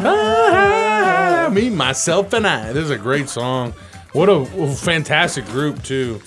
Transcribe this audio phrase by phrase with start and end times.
[1.52, 2.72] Me, myself, and I.
[2.72, 3.74] This is a great song.
[4.12, 6.22] What a, a fantastic group too.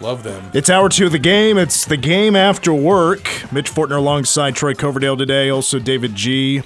[0.00, 0.50] Love them.
[0.54, 1.58] It's hour two of the game.
[1.58, 3.24] It's the game after work.
[3.50, 5.48] Mitch Fortner alongside Troy Coverdale today.
[5.48, 6.62] Also David G.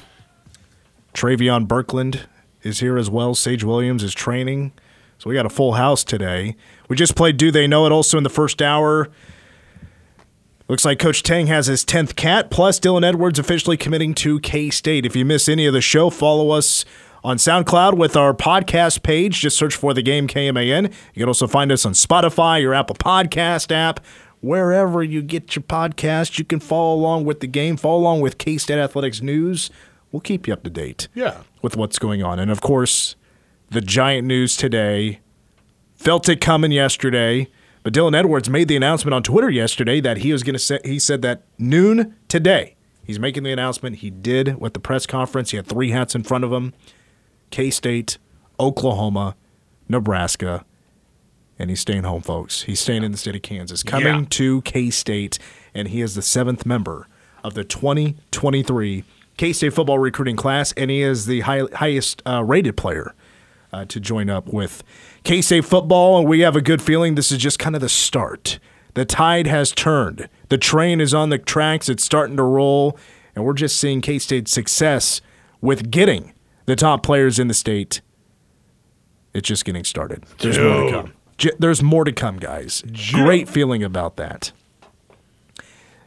[1.15, 2.27] Travion Berkland
[2.63, 3.35] is here as well.
[3.35, 4.73] Sage Williams is training.
[5.19, 6.57] So we got a full house today.
[6.89, 9.09] We just played Do They Know It also in the first hour.
[10.69, 14.69] Looks like Coach Tang has his 10th cat, plus Dylan Edwards officially committing to K
[14.69, 15.07] State.
[15.07, 16.85] If you miss any of the show, follow us
[17.25, 19.41] on SoundCloud with our podcast page.
[19.41, 20.93] Just search for the game KMAN.
[21.15, 24.05] You can also find us on Spotify, your Apple Podcast app,
[24.41, 26.39] wherever you get your podcast.
[26.39, 29.71] You can follow along with the game, follow along with K State Athletics news.
[30.13, 31.39] We'll keep you up to date Yeah.
[31.63, 32.39] with what's going on.
[32.39, 33.17] And of course,
[33.71, 35.21] the giant news today
[35.95, 37.49] felt it coming yesterday.
[37.89, 40.79] But Dylan Edwards made the announcement on Twitter yesterday that he was going to say,
[40.85, 43.97] he said that noon today, he's making the announcement.
[43.97, 45.53] He did with the press conference.
[45.53, 46.75] He had three hats in front of him
[47.51, 48.19] K State,
[48.61, 49.37] Oklahoma,
[49.89, 50.67] Nebraska,
[51.59, 52.65] and he's staying home, folks.
[52.65, 54.27] He's staying in the state of Kansas, coming Yeah.
[54.29, 55.39] to K State,
[55.73, 57.09] and he is the seventh member
[57.43, 59.05] of the 2023
[59.39, 63.15] K State football recruiting class, and he is the high, highest uh, rated player
[63.73, 64.83] uh, to join up with
[65.29, 66.19] K State football.
[66.21, 68.59] And we have a good feeling this is just kind of the start.
[68.95, 72.99] The tide has turned, the train is on the tracks, it's starting to roll,
[73.37, 75.21] and we're just seeing K State's success
[75.61, 76.33] with getting
[76.65, 78.01] the top players in the state.
[79.35, 80.25] It's just getting started.
[80.39, 81.13] There's more to come.
[81.37, 82.83] J- There's more to come, guys.
[83.13, 84.51] Great feeling about that.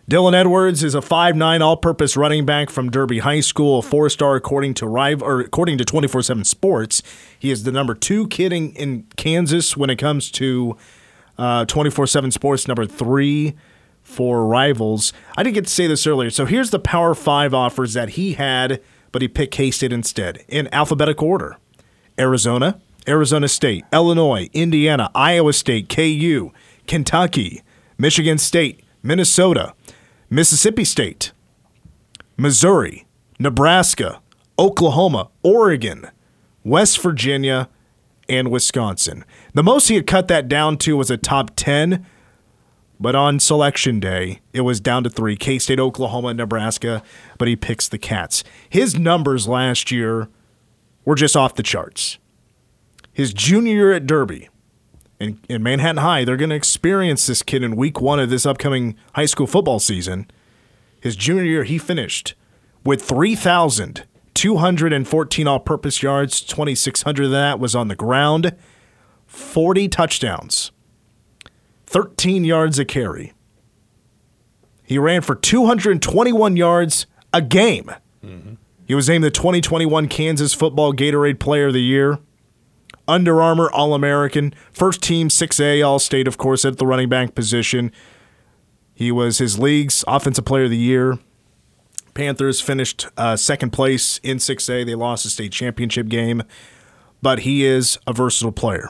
[0.09, 4.73] Dylan Edwards is a 5'9 all-purpose running back from Derby High School, a four-star according
[4.75, 7.03] to Rive, or according to 24/7 Sports.
[7.37, 10.75] He is the number two kid in, in Kansas when it comes to
[11.37, 13.55] uh, 24/7 Sports, number three
[14.01, 15.13] for rivals.
[15.37, 16.31] I didn't get to say this earlier.
[16.31, 20.67] So here's the Power Five offers that he had, but he picked K-State instead in
[20.73, 21.57] alphabetical order:
[22.17, 26.51] Arizona, Arizona State, Illinois, Indiana, Iowa State, KU,
[26.87, 27.61] Kentucky,
[27.99, 29.73] Michigan State, Minnesota,
[30.33, 31.33] Mississippi State,
[32.37, 33.05] Missouri,
[33.37, 34.21] Nebraska,
[34.57, 36.09] Oklahoma, Oregon,
[36.63, 37.67] West Virginia,
[38.29, 39.25] and Wisconsin.
[39.53, 42.05] The most he had cut that down to was a top 10,
[42.97, 47.03] but on selection day, it was down to three K State, Oklahoma, and Nebraska,
[47.37, 48.41] but he picks the Cats.
[48.69, 50.29] His numbers last year
[51.03, 52.19] were just off the charts.
[53.11, 54.47] His junior year at Derby,
[55.21, 58.45] in, in Manhattan High, they're going to experience this kid in week one of this
[58.45, 60.29] upcoming high school football season.
[60.99, 62.33] His junior year, he finished
[62.83, 66.41] with 3,214 all purpose yards.
[66.41, 68.55] 2,600 of that was on the ground,
[69.27, 70.71] 40 touchdowns,
[71.85, 73.33] 13 yards a carry.
[74.83, 77.91] He ran for 221 yards a game.
[78.25, 78.55] Mm-hmm.
[78.85, 82.19] He was named the 2021 Kansas Football Gatorade Player of the Year.
[83.11, 87.35] Under Armour All American, first team 6A All State, of course, at the running back
[87.35, 87.91] position.
[88.93, 91.19] He was his league's Offensive Player of the Year.
[92.13, 94.85] Panthers finished uh, second place in 6A.
[94.85, 96.41] They lost the state championship game,
[97.21, 98.87] but he is a versatile player.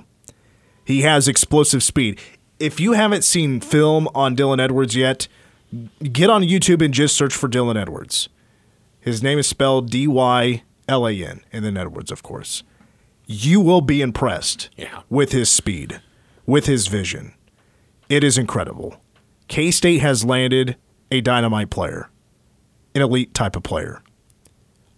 [0.85, 2.19] He has explosive speed.
[2.59, 5.27] If you haven't seen film on Dylan Edwards yet,
[6.03, 8.29] get on YouTube and just search for Dylan Edwards.
[8.99, 12.61] His name is spelled D Y L A N, and then Edwards, of course.
[13.31, 15.01] You will be impressed Yeah.
[15.09, 16.01] with his speed,
[16.45, 17.33] with his vision.
[18.09, 18.97] It is incredible.
[19.47, 20.75] K State has landed
[21.09, 22.09] a dynamite player,
[22.93, 24.01] an elite type of player.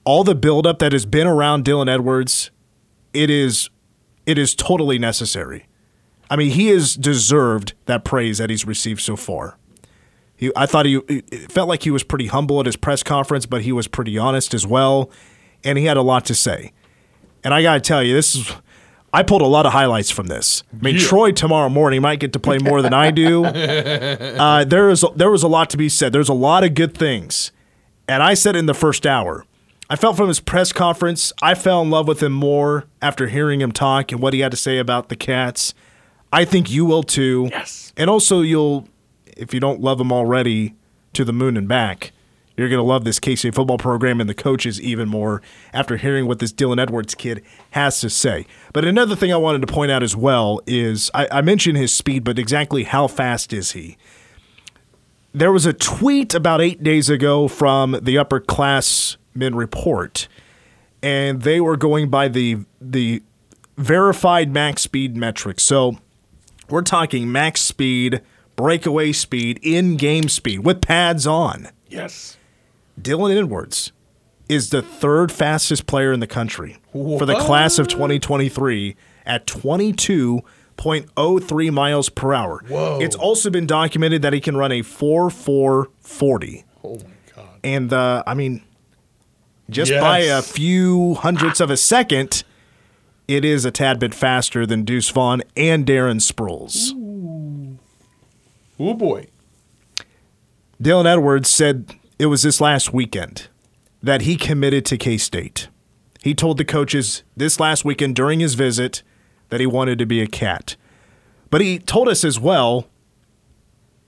[0.04, 2.50] All the buildup that has been around Dylan Edwards,
[3.14, 3.70] it is,
[4.26, 5.68] it is totally necessary.
[6.30, 9.58] I mean, he has deserved that praise that he's received so far.
[10.36, 13.46] He, I thought he it felt like he was pretty humble at his press conference,
[13.46, 15.12] but he was pretty honest as well,
[15.64, 16.72] and he had a lot to say.
[17.44, 18.52] And I got to tell you, this is
[19.14, 20.64] I pulled a lot of highlights from this.
[20.74, 21.02] I mean, Yeah.
[21.02, 23.46] Troy tomorrow morning might get to play more than I do.
[24.44, 26.12] Uh, there is there was a lot to be said.
[26.14, 27.52] There's a lot of good things,
[28.08, 29.46] and I said in the first hour,
[29.90, 33.62] I felt from his press conference, I fell in love with him more after hearing
[33.62, 35.74] him talk and what he had to say about the Cats.
[36.32, 37.50] I think you will too.
[37.52, 37.94] Yes.
[37.96, 38.88] And also, you'll,
[39.38, 40.74] if you don't love him already,
[41.14, 42.12] to the moon and back.
[42.56, 45.42] You're going to love this K State football program and the coaches even more
[45.74, 48.46] after hearing what this Dylan Edwards kid has to say.
[48.74, 51.94] But another thing I wanted to point out as well is I, I mentioned his
[51.94, 53.98] speed, but exactly how fast is he?
[55.34, 60.28] There was a tweet about eight days ago from the upper upperclassmen report,
[61.02, 63.24] and they were going by the the
[63.78, 65.64] verified max speed metrics.
[65.64, 65.98] So
[66.70, 68.22] we're talking max speed,
[68.56, 71.70] breakaway speed, in game speed with pads on.
[71.88, 72.38] Yes.
[73.00, 73.92] Dylan Edwards
[74.50, 81.72] is the third fastest player in the country for the class of 2023 at 22.03
[81.72, 82.62] miles per hour.
[82.68, 83.00] Whoa.
[83.02, 86.64] It's also been documented that he can run a 4.440.
[86.84, 87.02] Oh my
[87.36, 87.48] god.
[87.64, 88.62] And uh, I mean,
[89.70, 92.44] just by a few hundredths of a second,
[93.28, 96.92] it is a tad bit faster than Deuce Vaughn and Darren Sproles.
[98.80, 99.28] Oh boy.
[100.82, 103.50] Dylan Edwards said it was this last weekend
[104.02, 105.68] that he committed to K State.
[106.22, 109.04] He told the coaches this last weekend during his visit
[109.50, 110.78] that he wanted to be a cat.
[111.50, 112.88] But he told us as well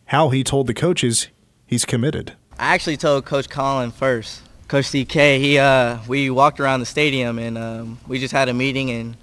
[0.06, 1.28] how he told the coaches
[1.66, 2.32] he's committed.
[2.58, 4.44] I actually told Coach Collin first.
[4.70, 8.54] Coach CK, he uh, we walked around the stadium and um, we just had a
[8.54, 9.18] meeting and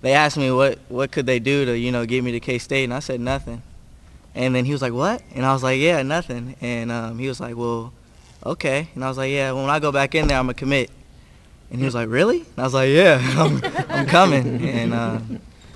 [0.00, 2.56] they asked me what what could they do to you know get me to K
[2.56, 3.60] State and I said nothing.
[4.34, 7.28] And then he was like, "What?" And I was like, "Yeah, nothing." And um, he
[7.28, 7.92] was like, "Well,
[8.44, 10.90] okay." And I was like, "Yeah, when I go back in there, I'm gonna commit."
[11.70, 15.18] And he was like, "Really?" And I was like, "Yeah, I'm, I'm coming." And uh,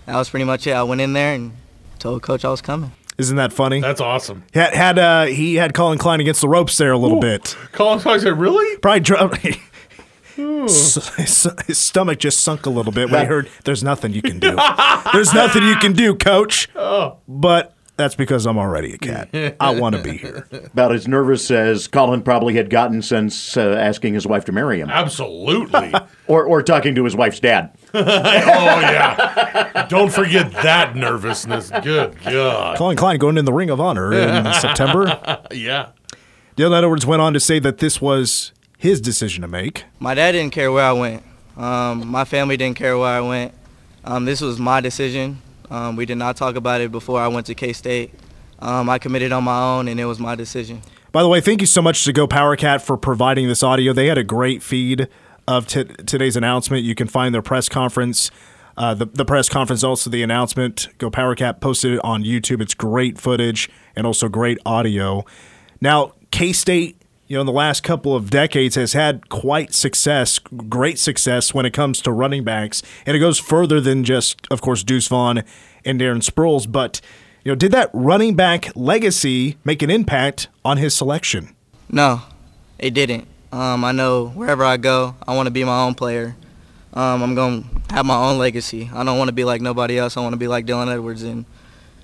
[0.06, 0.72] that was pretty much it.
[0.72, 1.52] I went in there and
[1.98, 2.92] told Coach I was coming.
[3.18, 3.80] Isn't that funny?
[3.80, 4.42] That's awesome.
[4.54, 7.56] Had had uh, he had Collin Klein against the ropes there a little bit.
[7.72, 8.78] Collin Klein said, "Really?
[8.78, 9.30] Probably dro-
[10.36, 14.38] his, his stomach just sunk a little bit when he heard there's nothing you can
[14.38, 14.56] do.
[15.12, 16.68] there's nothing you can do, coach.
[17.28, 19.56] But that's because I'm already a cat.
[19.60, 20.46] I want to be here.
[20.52, 24.80] About as nervous as Collin probably had gotten since uh, asking his wife to marry
[24.80, 25.94] him, Absolutely.
[26.26, 27.74] or or talking to his wife's dad.
[27.94, 29.86] oh yeah.
[29.88, 31.70] Don't forget that nervousness.
[31.82, 32.76] Good God.
[32.76, 35.40] Collin Klein going in the Ring of Honor in September.
[35.50, 35.90] Yeah.
[36.56, 39.84] Dylan Edwards went on to say that this was his decision to make.
[39.98, 41.22] My dad didn't care where I went.
[41.56, 43.54] Um, my family didn't care where I went.
[44.04, 45.40] Um, this was my decision.
[45.72, 48.12] Um, we did not talk about it before I went to K State.
[48.58, 50.82] Um, I committed on my own, and it was my decision.
[51.12, 53.92] By the way, thank you so much to Go Power Cat for providing this audio.
[53.94, 55.08] They had a great feed
[55.48, 56.84] of t- today's announcement.
[56.84, 58.30] You can find their press conference,
[58.76, 60.88] uh, the, the press conference, also the announcement.
[60.98, 62.60] Go Power Cat posted it on YouTube.
[62.60, 65.24] It's great footage and also great audio.
[65.80, 67.01] Now, K State,
[67.32, 71.64] you know, in the last couple of decades has had quite success, great success when
[71.64, 72.82] it comes to running backs.
[73.06, 75.42] And it goes further than just, of course, Deuce Vaughn
[75.82, 76.70] and Darren Sproles.
[76.70, 77.00] But,
[77.42, 81.56] you know, did that running back legacy make an impact on his selection?
[81.88, 82.20] No,
[82.78, 83.26] it didn't.
[83.50, 86.36] Um, I know wherever I go, I want to be my own player.
[86.92, 88.90] Um, I'm going to have my own legacy.
[88.92, 90.18] I don't want to be like nobody else.
[90.18, 91.22] I want to be like Dylan Edwards.
[91.22, 91.46] And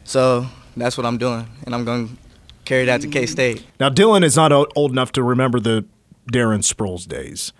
[0.04, 1.46] so that's what I'm doing.
[1.66, 2.27] And I'm going to
[2.68, 3.64] carry that to K State.
[3.80, 5.84] Now, Dylan is not old enough to remember the
[6.32, 7.52] Darren Sproles days.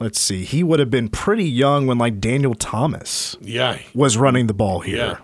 [0.00, 0.44] Let's see.
[0.44, 3.78] He would have been pretty young when, like, Daniel Thomas Yeah.
[3.94, 4.96] was running the ball here.
[4.96, 5.16] Yeah.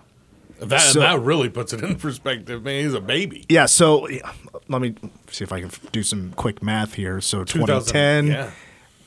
[0.65, 2.83] That So- that really puts it in perspective, man.
[2.83, 3.45] He's a baby.
[3.49, 4.07] Yeah, so
[4.67, 4.95] let me
[5.29, 7.21] see if I can do some quick math here.
[7.21, 8.27] So 2010.
[8.27, 8.49] Yeah.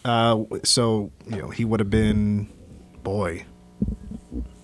[0.05, 2.49] Uh, so you know he would have been,
[3.03, 3.45] boy,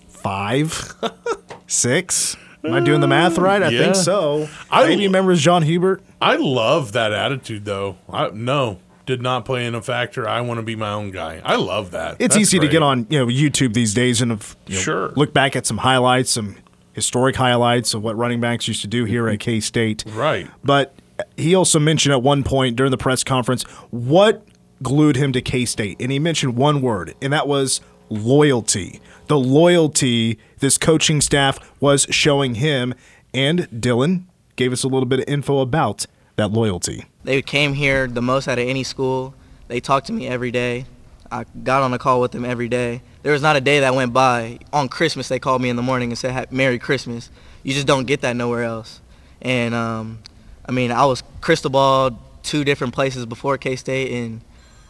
[0.07, 0.93] five,
[1.67, 2.35] six.
[2.65, 3.61] Am I doing the math right?
[3.61, 3.79] I Yeah.
[3.83, 4.47] think so.
[4.71, 6.01] I- Maybe remembers John Hubert.
[6.21, 7.97] I love that attitude, though.
[8.11, 10.27] I, no, did not play in a factor.
[10.27, 11.41] I want to be my own guy.
[11.45, 12.13] I love that.
[12.19, 14.81] It's That's easy to get on you know YouTube these days and of, you know,
[14.81, 15.13] Sure.
[15.15, 16.55] look back at some highlights, some
[16.93, 20.03] historic highlights of what running backs used to do here at K State.
[20.07, 20.47] Right.
[20.63, 20.95] But
[21.37, 24.43] he also mentioned at one point during the press conference what
[24.81, 25.97] glued him to K State.
[25.99, 28.99] And he mentioned one word, and that was loyalty.
[29.27, 32.93] The loyalty this coaching staff was showing him.
[33.33, 34.23] And Dylan
[34.55, 36.05] gave us a little bit of info about
[36.37, 37.05] that loyalty.
[37.23, 39.33] They came here the most out of any school.
[39.67, 40.85] They talked to me every day.
[41.31, 43.01] I got on a call with them every day.
[43.23, 44.59] There was not a day that went by.
[44.71, 47.29] On Christmas, they called me in the morning and said, "Merry Christmas."
[47.63, 49.01] You just don't get that nowhere else.
[49.41, 50.19] And um,
[50.65, 54.41] I mean, I was crystal balled two different places before K State, and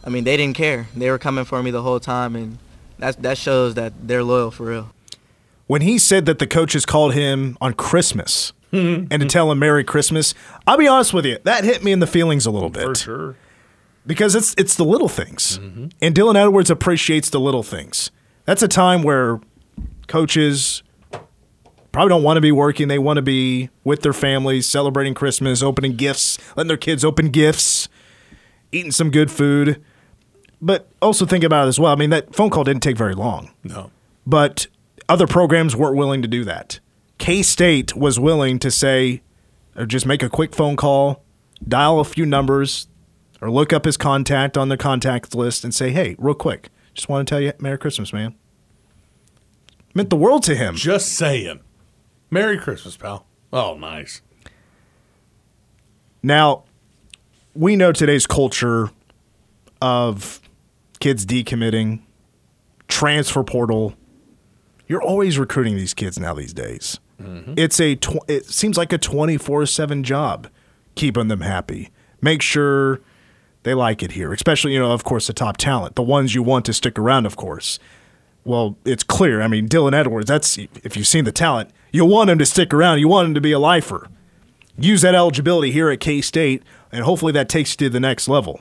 [0.04, 0.88] I mean, they didn't care.
[0.94, 2.58] They were coming for me the whole time, and
[2.98, 4.92] that that shows that they're loyal for real.
[5.66, 9.06] When he said that the coaches called him on Christmas mm-hmm.
[9.10, 10.34] and to tell him Merry Christmas,
[10.66, 12.84] I'll be honest with you, that hit me in the feelings a little bit.
[12.84, 13.36] For sure.
[14.06, 15.58] because it's it's the little things.
[15.58, 15.88] Mm-hmm.
[16.00, 18.10] And Dylan Edwards appreciates the little things.
[18.44, 19.40] That's a time where
[20.06, 20.82] coaches
[21.90, 22.88] probably don't want to be working.
[22.88, 27.30] They want to be with their families, celebrating Christmas, opening gifts, letting their kids open
[27.30, 27.88] gifts,
[28.70, 29.82] eating some good food.
[30.60, 31.92] But also think about it as well.
[31.92, 33.90] I mean, that phone call didn't take very long, No.
[34.26, 34.66] but
[35.08, 36.80] other programs weren't willing to do that.
[37.18, 39.22] K State was willing to say,
[39.76, 41.22] or just make a quick phone call,
[41.66, 42.88] dial a few numbers,
[43.42, 47.08] or look up his contact on the contact list and say, hey, real quick, just
[47.08, 48.34] want to tell you Merry Christmas, man.
[49.94, 50.74] Meant the world to him.
[50.74, 51.60] Just saying.
[52.30, 53.26] Merry Christmas, pal.
[53.52, 54.20] Oh, nice.
[56.22, 56.64] Now,
[57.54, 58.90] we know today's culture
[59.80, 60.40] of
[60.96, 62.00] kids decommitting,
[62.88, 63.94] transfer portal.
[64.86, 67.00] You're always recruiting these kids now these days.
[67.20, 67.54] Mm-hmm.
[67.56, 70.48] It's a tw- it seems like a 24/7 job
[70.94, 71.90] keeping them happy.
[72.20, 73.00] Make sure
[73.62, 76.42] they like it here, especially you know, of course, the top talent, the ones you
[76.42, 77.78] want to stick around, of course.
[78.44, 79.42] Well, it's clear.
[79.42, 80.28] I mean, Dylan Edwards.
[80.28, 83.00] That's if you've seen the talent, you want him to stick around.
[83.00, 84.08] You want him to be a lifer.
[84.78, 86.62] Use that eligibility here at K State,
[86.92, 88.60] and hopefully that takes you to the next level.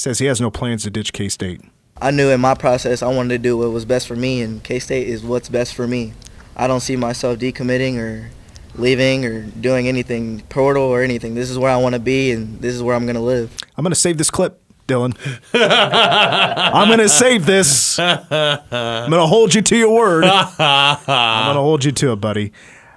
[0.00, 1.60] Says he has no plans to ditch K State.
[2.00, 4.64] I knew in my process I wanted to do what was best for me, and
[4.64, 6.14] K State is what's best for me.
[6.56, 8.30] I don't see myself decommitting or
[8.76, 11.34] leaving or doing anything portal or anything.
[11.34, 13.54] This is where I want to be, and this is where I'm gonna live.
[13.76, 15.14] I'm going to save this clip, Dylan.
[15.52, 17.98] I'm going to save this.
[17.98, 20.24] I'm going to hold you to your word.
[20.24, 22.54] I'm going to hold you to it, buddy.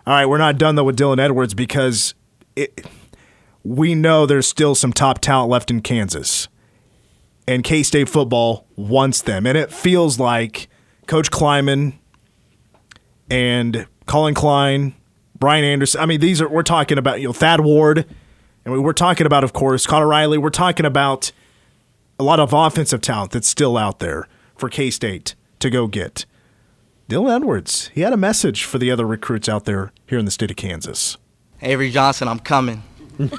[0.07, 2.13] All right, we're not done though with Dylan Edwards because
[2.55, 2.87] it,
[3.61, 6.47] we know there's still some top talent left in Kansas.
[7.47, 9.45] And K State football wants them.
[9.45, 10.69] And it feels like
[11.07, 11.93] Coach Klieman
[13.29, 14.95] and Collin Klein,
[15.37, 16.01] Brian Anderson.
[16.01, 18.05] I mean, these are, we're talking about, you know, Thad Ward.
[18.65, 20.37] And we- we're talking about, of course, Connor Riley.
[20.37, 21.31] We're talking about
[22.19, 26.25] a lot of offensive talent that's still out there for K State to go get.
[27.09, 30.31] Dylan Edwards, he had a message for the other recruits out there here in the
[30.31, 31.17] state of Kansas.
[31.61, 32.81] Avery Johnson, I'm coming.
[33.19, 33.29] I'm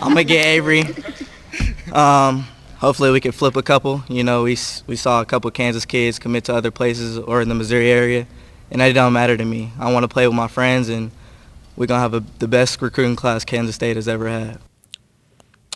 [0.00, 0.84] gonna get Avery.
[1.92, 2.46] Um,
[2.78, 4.02] hopefully we can flip a couple.
[4.08, 4.56] You know, we
[4.86, 8.26] we saw a couple Kansas kids commit to other places or in the Missouri area,
[8.70, 9.72] and that don't matter to me.
[9.78, 11.10] I want to play with my friends, and
[11.76, 14.58] we're gonna have a, the best recruiting class Kansas State has ever had.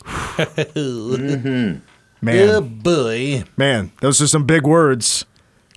[0.04, 1.78] Mm-hmm.
[2.25, 3.44] Man, boy.
[3.56, 5.25] man, those are some big words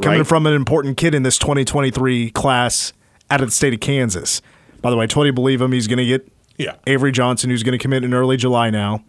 [0.01, 0.27] coming Right.
[0.27, 2.93] from an important kid in this 2023 class
[3.31, 4.41] out of the state of Kansas.
[4.81, 5.71] By the way, totally believe him.
[5.71, 6.75] He's going to get Yeah.
[6.85, 9.03] Avery Johnson, who's going to commit in early July now.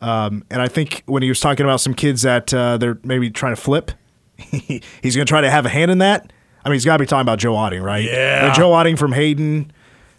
[0.00, 3.30] Um, and I think when he was talking about some kids that uh, they're maybe
[3.30, 3.92] trying to flip,
[4.36, 6.32] he's going to try to have a hand in that.
[6.64, 8.04] I mean, he's got to be talking about Joe Otting, right?
[8.04, 8.50] Yeah.
[8.50, 9.72] Uh, Joe Otting from Hayden,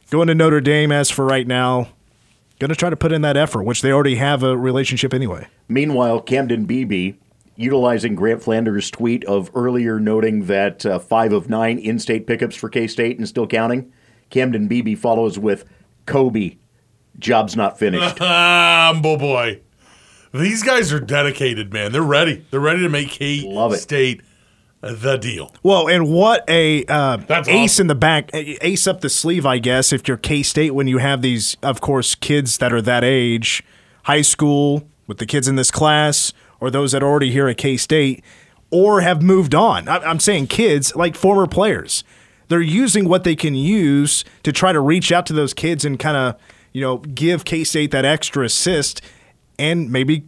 [0.10, 1.90] going to Notre Dame as for right now.
[2.60, 5.48] Going to try to put in that effort, which they already have a relationship anyway.
[5.68, 7.14] Meanwhile, Camden Beebe,
[7.56, 12.56] utilizing Grant Flanders' tweet of earlier noting that uh, five of nine in state pickups
[12.56, 13.92] for K State and still counting,
[14.30, 15.66] Camden Beebe follows with
[16.06, 16.58] Kobe,
[17.18, 18.20] job's not finished.
[18.92, 19.62] Um, boy, boy.
[20.34, 21.92] These guys are dedicated, man.
[21.92, 22.46] They're ready.
[22.52, 23.78] They're ready to make K Love it.
[23.78, 24.22] State
[24.82, 25.54] the deal.
[25.62, 27.84] Well, and what a uh, ace awesome.
[27.84, 29.94] in the back, ace up the sleeve, I guess.
[29.94, 33.64] If you're K State, when you have these, of course, kids that are that age,
[34.04, 37.58] high school with the kids in this class, or those that are already here at
[37.58, 38.24] K State,
[38.72, 39.88] or have moved on.
[39.88, 42.04] I'm saying kids like former players.
[42.48, 46.00] They're using what they can use to try to reach out to those kids and
[46.00, 46.36] kind of,
[46.74, 49.02] you know, give K State that extra assist
[49.62, 50.24] and maybe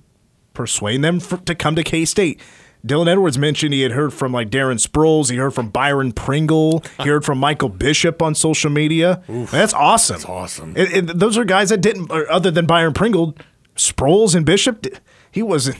[0.53, 2.39] persuade them for, to come to K State.
[2.85, 6.83] Dylan Edwards mentioned he had heard from like Darren Sproles, he heard from Byron Pringle,
[7.01, 9.23] he heard from Michael Bishop on social media.
[9.27, 10.15] That's awesome.
[10.17, 10.73] That's awesome.
[10.75, 13.35] And, and those are guys that didn't, other than Byron Pringle,
[13.77, 14.85] Sproles and Bishop,
[15.31, 15.77] he wasn't.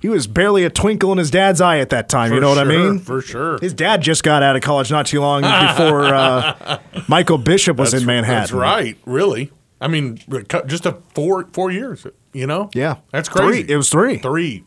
[0.00, 2.30] He was barely a twinkle in his dad's eye at that time.
[2.30, 3.00] you For know what I mean?
[3.00, 3.58] for sure.
[3.58, 6.78] His dad just got out of college not too long before uh,
[7.08, 8.40] Michael Bishop was in Manhattan.
[8.42, 8.96] That's right.
[9.06, 9.50] Really.
[9.80, 10.18] I mean,
[10.66, 12.06] just a four four years.
[12.32, 12.70] You know.
[12.74, 12.96] Yeah.
[13.10, 13.62] That's crazy.
[13.64, 13.72] Three.
[13.74, 14.18] It was three.
[14.18, 14.64] Three.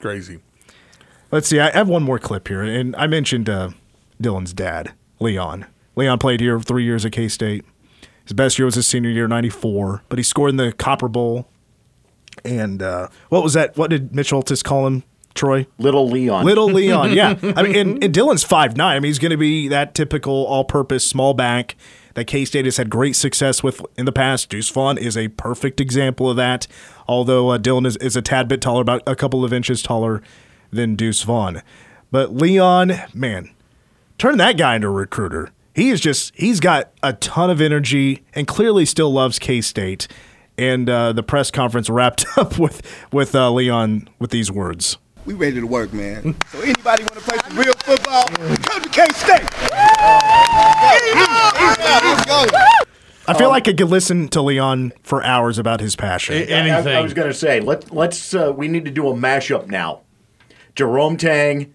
[0.00, 0.40] Crazy.
[1.30, 1.60] Let's see.
[1.60, 3.70] I have one more clip here, and I mentioned uh,
[4.22, 5.66] Dylan's dad, Leon.
[5.96, 7.64] Leon played here three years at K State.
[8.24, 11.48] His best year was his senior year, '94, but he scored in the Copper Bowl.
[12.44, 13.76] And uh, what was that?
[13.76, 15.02] What did Mitch Holthus call him?
[15.34, 16.44] Troy, Little Leon.
[16.44, 17.12] little Leon.
[17.14, 18.96] Yeah, I mean, and, and Dylan's five nine.
[18.96, 21.74] I mean, he's going to be that typical all-purpose small back
[22.14, 24.48] that K State has had great success with in the past.
[24.48, 26.66] Deuce Vaughn is a perfect example of that.
[27.06, 30.22] Although uh, Dylan is, is a tad bit taller, about a couple of inches taller
[30.70, 31.62] than Deuce Vaughn.
[32.10, 33.50] But Leon, man,
[34.18, 35.50] turn that guy into a recruiter.
[35.74, 40.06] He is just, he's got a ton of energy and clearly still loves K State.
[40.56, 44.98] And uh, the press conference wrapped up with, with uh, Leon with these words.
[45.26, 46.36] We ready to work, man.
[46.52, 48.26] So anybody want to play some real football?
[48.28, 49.48] Come to K State.
[51.54, 52.46] Let's go.
[53.26, 56.34] I feel like I could listen to Leon for hours about his passion.
[56.34, 56.94] Anything.
[56.94, 60.00] I, was going to say let let's uh, we need to do a mashup now.
[60.74, 61.72] Jerome Tang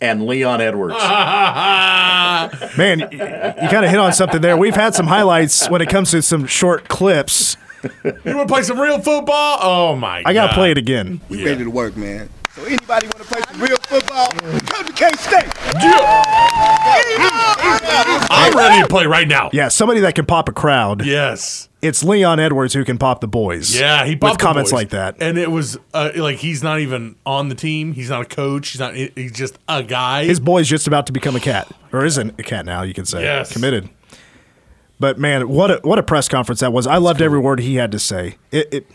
[0.00, 0.94] and Leon Edwards.
[2.76, 3.08] Man, y-
[3.62, 4.56] you kind of hit on something there.
[4.56, 7.56] We've had some highlights when it comes to some short clips.
[7.82, 7.90] you
[8.26, 9.58] want to play some real football?
[9.62, 10.22] Oh my!
[10.26, 10.54] I got to God.
[10.54, 11.20] play it again.
[11.28, 12.28] We ready to work, man.
[12.58, 14.26] So anybody want to play some real football?
[14.32, 15.46] Come to K State.
[18.30, 19.50] I'm ready to to play right now.
[19.52, 21.04] Yeah, somebody that can pop a crowd.
[21.04, 21.68] Yes.
[21.82, 23.78] It's Leon Edwards who can pop the boys.
[23.78, 24.76] Yeah, he with popped the comments boys.
[24.76, 25.16] like that.
[25.20, 27.92] and it was uh, like he's not even on the team.
[27.92, 28.70] He's not a coach.
[28.70, 28.94] He's not.
[28.94, 30.24] He's just a guy.
[30.24, 32.82] His boy's just about to become a cat, or isn't a cat now?
[32.82, 33.52] You can say Yes.
[33.52, 33.88] committed.
[34.98, 36.88] But man, what a what a press conference that was!
[36.88, 38.34] I loved every word he had to say.
[38.50, 38.90] It it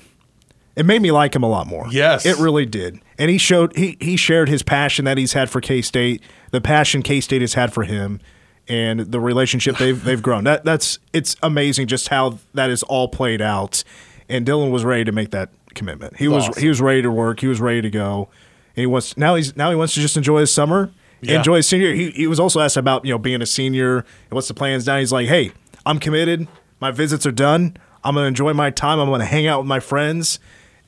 [0.75, 1.85] it made me like him a lot more.
[1.91, 2.25] Yes.
[2.25, 2.99] it really did.
[3.19, 6.61] And he showed he he shared his passion that he's had for K State, the
[6.61, 8.19] passion K State has had for him,
[8.67, 10.43] and the relationship they've they've grown.
[10.45, 13.83] That that's it's amazing just how that is all played out.
[14.29, 16.17] And Dylan was ready to make that commitment.
[16.17, 16.61] He was Awesome.
[16.61, 17.39] he was ready to work.
[17.39, 18.29] He was ready to go.
[18.75, 20.91] And he wants now he's now he wants to just enjoy his summer.
[21.21, 21.37] Yeah.
[21.37, 21.93] Enjoy his senior.
[21.93, 24.87] He, he was also asked about you know being a senior and what's the plans
[24.87, 24.97] now.
[24.97, 25.51] He's like, hey,
[25.85, 26.47] I'm committed.
[26.79, 27.77] My visits are done.
[28.03, 28.99] I'm gonna enjoy my time.
[28.99, 30.39] I'm gonna hang out with my friends.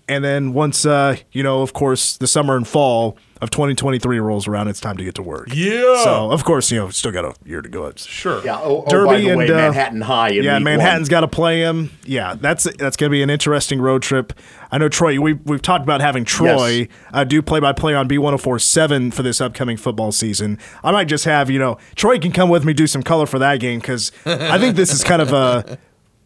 [0.08, 4.48] And then once uh, you know, of course, the summer and fall of 2023 rolls
[4.48, 5.50] around, it's time to get to work.
[5.54, 6.04] Yeah.
[6.04, 7.88] So of course, you know, still got a year to go.
[7.88, 8.44] It's sure.
[8.46, 8.58] Yeah.
[8.58, 10.30] Oh, oh, by Derby the way, and, uh, Manhattan High.
[10.30, 11.92] In yeah, Manhattan's got to play him.
[12.06, 14.32] Yeah, that's that's going to be an interesting road trip.
[14.72, 15.20] I know Troy.
[15.20, 16.88] We we've talked about having Troy Yes.
[17.14, 20.60] uh, do play by play on B1047 for this upcoming football season.
[20.84, 23.40] I might just have you know Troy can come with me do some color for
[23.40, 25.78] that game because I think this is kind of a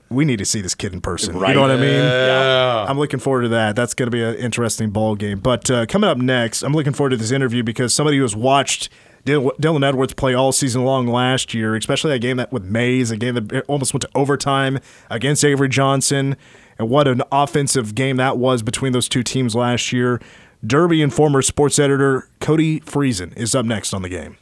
[0.09, 1.37] we need to see this kid in person.
[1.37, 1.49] Right.
[1.49, 1.93] You know what I mean?
[1.93, 2.85] Yeah.
[2.87, 3.75] I'm looking forward to that.
[3.75, 5.39] That's going to be an interesting ball game.
[5.39, 8.35] But uh, coming up next, I'm looking forward to this interview because somebody who has
[8.35, 8.89] watched
[9.25, 13.17] Dylan Edwards play all season long last year, especially that game that with Maize, a
[13.17, 16.35] game that almost went to overtime against Avery Johnson,
[16.77, 20.21] and what an offensive game that was between those two teams last year.
[20.65, 24.37] Derby Informer sports editor Cody Friesen is up next on the game.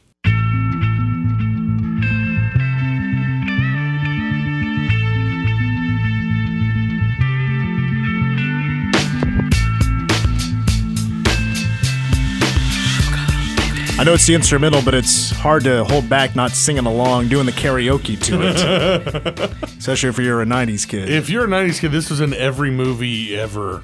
[13.98, 17.46] I know it's the instrumental, but it's hard to hold back not singing along, doing
[17.46, 19.62] the karaoke to it.
[19.76, 21.10] Especially if you're a 90s kid.
[21.10, 23.82] If you're a '90s kid, this was in every movie ever.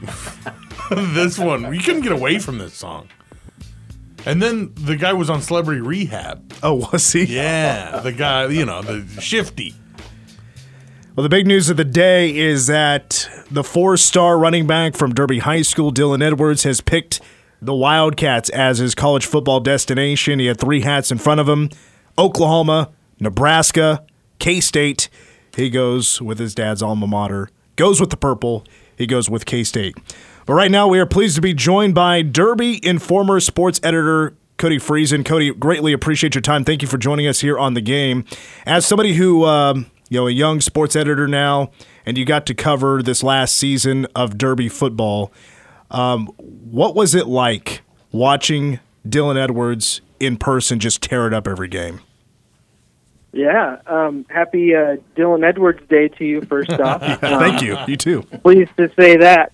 [0.90, 3.08] this one, you couldn't get away from this song.
[4.24, 6.54] And then the guy was on Celebrity Rehab.
[6.62, 7.24] oh, was he?
[7.24, 9.74] Yeah, the guy, you know, the shifty.
[11.14, 15.12] Well, the big news of the day is that the four star running back from
[15.12, 17.20] Derby High School, Dylan Edwards, has picked
[17.62, 20.40] the Wildcats as his college football destination.
[20.40, 21.70] He had three hats in front of him
[22.18, 24.04] Oklahoma, Nebraska,
[24.38, 25.08] K State.
[25.56, 28.66] He goes with his dad's alma mater, goes with the purple.
[28.96, 29.96] He goes with K State.
[30.44, 34.78] But right now, we are pleased to be joined by Derby Informer sports editor Cody
[34.78, 35.24] Friesen.
[35.24, 36.64] Cody, greatly appreciate your time.
[36.64, 38.24] Thank you for joining us here on the game.
[38.66, 41.70] As somebody who, um, you know, a young sports editor now,
[42.04, 45.32] and you got to cover this last season of Derby football,
[45.92, 51.68] um, what was it like watching Dylan Edwards in person just tear it up every
[51.68, 52.00] game?
[53.32, 53.78] Yeah.
[53.86, 57.02] Um, happy uh, Dylan Edwards Day to you, first off.
[57.02, 57.76] Um, Thank you.
[57.86, 58.22] You too.
[58.22, 59.52] Pleased to say that.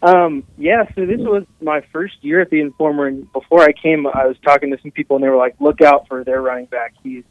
[0.00, 4.06] Um, yeah, so this was my first year at the Informer, and before I came,
[4.06, 6.66] I was talking to some people, and they were like, "Look out for their running
[6.66, 6.94] back.
[7.02, 7.24] He's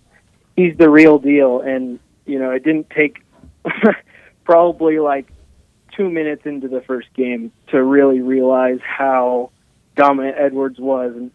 [0.57, 3.23] he's the real deal." And you know, it didn't take
[4.43, 5.31] probably like
[5.97, 9.51] two minutes into the first game to really realize how
[9.95, 11.31] dominant Edwards was, and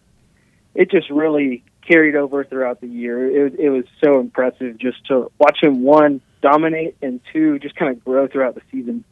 [0.75, 3.47] it just really carried over throughout the year.
[3.47, 7.95] It, it was so impressive just to watch him one dominate and two just kind
[7.95, 9.05] of grow throughout the season.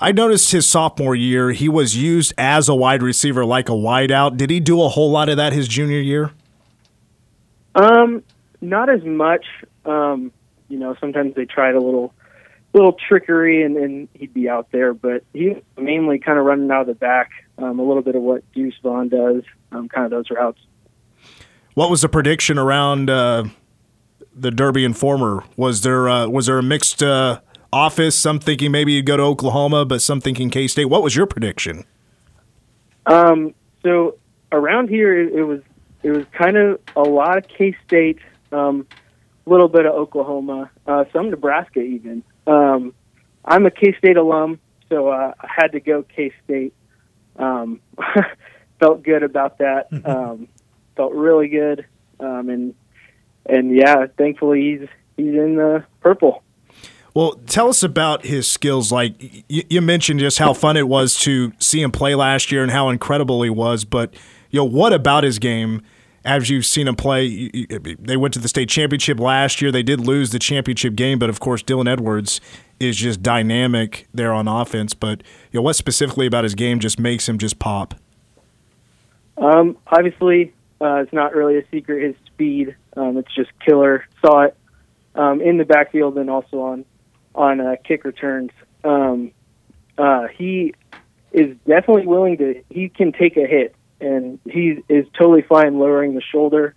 [0.00, 4.36] I noticed his sophomore year, he was used as a wide receiver, like a wideout.
[4.36, 6.32] Did he do a whole lot of that his junior year?
[7.74, 8.22] Um,
[8.60, 9.46] not as much.
[9.84, 10.32] Um,
[10.68, 12.12] you know, sometimes they tried a little,
[12.74, 14.92] little trickery, and, and he'd be out there.
[14.92, 17.30] But he mainly kind of running out of the back.
[17.56, 20.60] Um, a little bit of what Deuce Vaughn does, um, kind of those routes.
[21.74, 23.44] What was the prediction around uh,
[24.34, 25.44] the Derby Informer?
[25.56, 27.40] Was there uh, was there a mixed uh,
[27.72, 28.16] office?
[28.16, 30.86] Some thinking maybe you'd go to Oklahoma, but some thinking K State.
[30.86, 31.84] What was your prediction?
[33.06, 34.18] Um, so
[34.50, 35.60] around here, it, it was
[36.02, 38.18] it was kind of a lot of K State,
[38.52, 38.86] um,
[39.46, 42.22] a little bit of Oklahoma, uh, some Nebraska even.
[42.46, 42.94] Um,
[43.44, 46.74] I'm a K State alum, so uh, I had to go K State.
[47.36, 47.80] Um,
[48.80, 49.88] felt good about that.
[50.04, 50.48] Um,
[50.96, 51.86] felt really good,
[52.20, 52.74] um, and
[53.46, 56.42] and yeah, thankfully he's he's in the purple.
[57.14, 58.90] Well, tell us about his skills.
[58.90, 59.14] Like
[59.48, 62.72] y- you mentioned, just how fun it was to see him play last year and
[62.72, 63.84] how incredible he was.
[63.84, 64.14] But
[64.50, 65.82] you know, what about his game?
[66.24, 67.50] As you've seen him play,
[67.98, 69.70] they went to the state championship last year.
[69.70, 72.40] They did lose the championship game, but of course, Dylan Edwards
[72.80, 74.94] is just dynamic there on offense.
[74.94, 77.94] But you know, what specifically about his game just makes him just pop?
[79.36, 82.74] Um, obviously, uh, it's not really a secret his speed.
[82.96, 84.06] Um, it's just killer.
[84.20, 84.56] Saw it
[85.14, 86.84] um, in the backfield and also on
[87.34, 88.50] on uh, kick returns.
[88.84, 89.32] Um,
[89.98, 90.74] uh, he
[91.32, 92.62] is definitely willing to.
[92.70, 96.74] He can take a hit, and he is totally fine lowering the shoulder.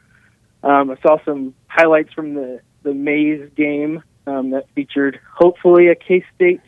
[0.63, 5.95] Um, I saw some highlights from the the Maize game um, that featured hopefully a
[5.95, 6.61] K State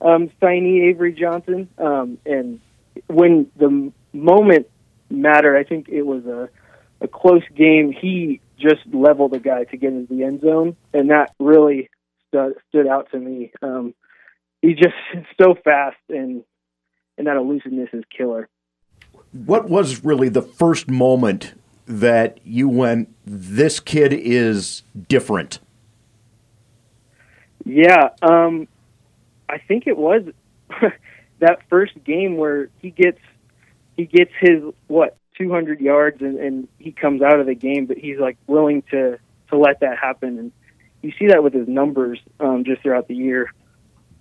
[0.00, 2.60] um, signee Avery Johnson, um, and
[3.06, 4.68] when the moment
[5.10, 6.48] mattered, I think it was a
[7.02, 7.92] a close game.
[7.92, 11.90] He just leveled a guy to get into the end zone, and that really
[12.28, 13.52] stood, stood out to me.
[13.60, 13.94] Um,
[14.60, 14.94] he's just
[15.40, 16.44] so fast, and
[17.18, 18.48] and that elusiveness is killer.
[19.32, 21.54] What was really the first moment
[21.86, 25.58] that you went, "This kid is different"?
[27.64, 28.68] Yeah, um,
[29.48, 30.22] I think it was
[31.38, 33.20] that first game where he gets
[33.96, 37.98] he gets his what 200 yards and, and he comes out of the game, but
[37.98, 39.18] he's like willing to
[39.48, 40.52] to let that happen, and
[41.02, 43.52] you see that with his numbers um, just throughout the year,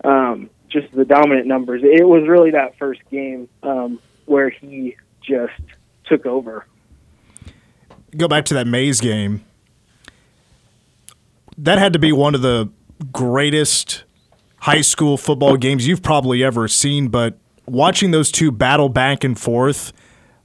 [0.04, 1.82] um, just the dominant numbers.
[1.84, 4.00] It was really that first game um,
[4.32, 5.54] where he just
[6.06, 6.66] took over.
[8.18, 9.46] Go back to that Maize game.
[11.58, 12.70] That had to be one of the
[13.12, 14.04] greatest
[14.58, 19.40] high school football games you've probably ever seen, but watching those two battle back and
[19.40, 19.94] forth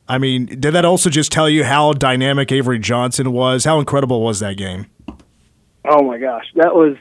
[0.09, 3.65] I mean, did that also just tell you how dynamic Avery Johnson was?
[3.65, 4.87] How incredible was that game?
[5.85, 6.97] Oh my gosh, that was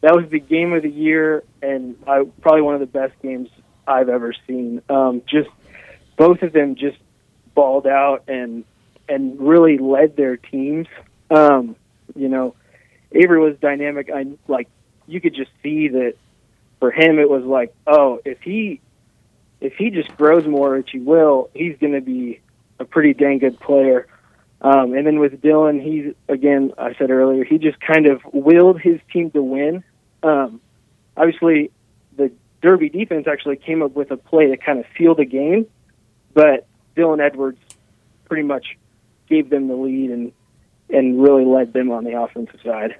[0.00, 3.48] that was the game of the year, and I, probably one of the best games
[3.86, 4.82] I've ever seen.
[4.88, 5.48] Um, just
[6.16, 6.98] both of them just
[7.54, 8.64] balled out and
[9.08, 10.86] and really led their teams.
[11.30, 11.76] Um,
[12.14, 12.54] you know,
[13.12, 14.10] Avery was dynamic.
[14.14, 14.68] I like
[15.06, 16.14] you could just see that
[16.80, 18.80] for him it was like, oh, if he
[19.60, 22.40] if he just grows more, which he will, he's going to be
[22.78, 24.06] a pretty dang good player.
[24.60, 28.80] Um, and then with Dylan, he's again, I said earlier, he just kind of willed
[28.80, 29.84] his team to win.
[30.22, 30.60] Um,
[31.16, 31.70] obviously,
[32.16, 35.66] the Derby defense actually came up with a play to kind of seal the game,
[36.36, 37.58] but Dylan Edwards
[38.26, 38.76] pretty much
[39.28, 40.32] gave them the lead and
[40.88, 42.94] and really led them on the offensive side.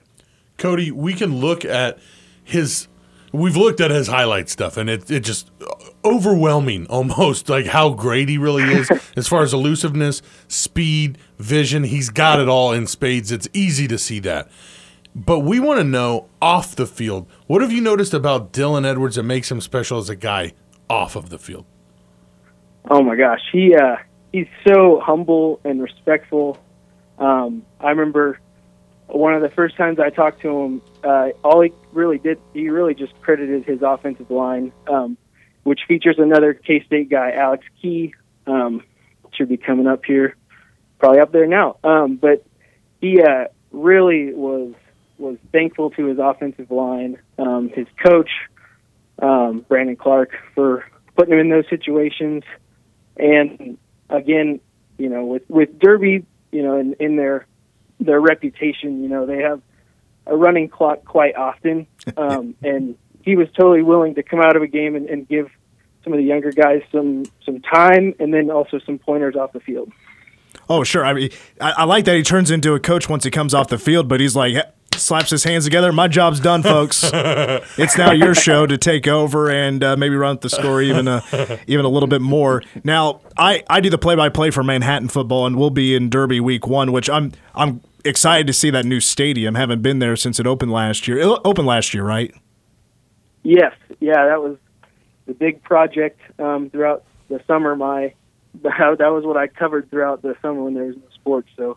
[0.58, 1.98] Cody, we can look at
[2.42, 2.88] his
[3.32, 5.50] we've looked at his highlight stuff and it, it just
[6.04, 11.84] overwhelming almost like how great he really is as far as elusiveness speed vision.
[11.84, 13.30] He's got it all in spades.
[13.30, 14.50] It's easy to see that.
[15.14, 19.16] But we want to know off the field what have you noticed about dylan edwards
[19.16, 20.54] that makes him special as a guy
[20.88, 21.66] off of the field
[22.88, 23.40] oh my gosh.
[23.52, 23.96] He uh
[24.32, 26.58] he's so humble and respectful.
[27.18, 28.38] Um i remember
[29.08, 32.68] one of the first times I talked to him, uh, all he really did, he
[32.68, 35.16] really just credited his offensive line, um,
[35.62, 38.14] which features another K State guy, Alex Key,
[38.46, 38.82] um,
[39.32, 40.36] should be coming up here,
[40.98, 41.76] probably up there now.
[41.84, 42.44] Um, but
[43.00, 44.74] he uh, really was
[45.18, 48.30] was thankful to his offensive line, um, his coach,
[49.20, 50.84] um, Brandon Clark, for
[51.16, 52.42] putting him in those situations,
[53.16, 54.60] and again,
[54.98, 57.46] you know, with with Derby, you know, in, in their
[58.00, 59.02] their reputation.
[59.02, 59.60] You know, they have
[60.26, 64.62] a running clock quite often, um, and he was totally willing to come out of
[64.62, 65.50] a game and, and give
[66.04, 69.60] some of the younger guys some some time, and then also some pointers off the
[69.60, 69.92] field.
[70.68, 71.04] Oh, sure.
[71.04, 73.68] I mean, I, I like that he turns into a coach once he comes off
[73.68, 74.54] the field, but he's like,
[74.96, 75.92] slaps his hands together.
[75.92, 77.08] My job's done, folks.
[77.12, 81.22] it's now your show to take over and uh, maybe run the score even a,
[81.66, 82.62] even a little bit more.
[82.84, 86.10] Now, I, I do the play by play for Manhattan football, and we'll be in
[86.10, 89.54] Derby week one, which I'm I'm excited to see that new stadium.
[89.54, 91.18] Haven't been there since it opened last year.
[91.18, 92.34] It opened last year, right?
[93.42, 93.72] Yes.
[94.00, 94.56] Yeah, that was
[95.26, 97.76] the big project um, throughout the summer.
[97.76, 98.14] My
[98.62, 101.48] that was what I covered throughout the summer when there was no sports.
[101.56, 101.76] So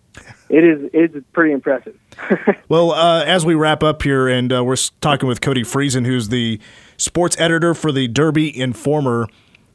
[0.49, 1.97] it is it's pretty impressive.
[2.69, 6.29] well, uh, as we wrap up here, and uh, we're talking with Cody Friesen, who's
[6.29, 6.59] the
[6.97, 9.27] sports editor for the Derby Informer.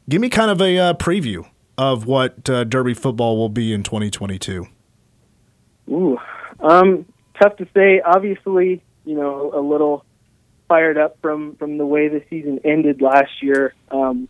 [0.07, 1.45] Give me kind of a uh, preview
[1.77, 4.65] of what uh, Derby football will be in 2022.
[5.89, 6.17] Ooh,
[6.61, 7.05] um,
[7.41, 8.01] tough to say.
[8.01, 10.05] Obviously, you know, a little
[10.69, 13.73] fired up from from the way the season ended last year.
[13.91, 14.29] Um,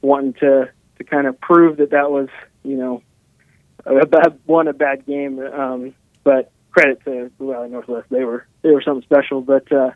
[0.00, 2.28] wanting to to kind of prove that that was,
[2.62, 3.02] you know,
[3.86, 5.38] a bad one a bad game.
[5.38, 5.94] Um,
[6.24, 9.40] but credit to Blue Valley Northwest, they were they were something special.
[9.40, 9.92] But uh,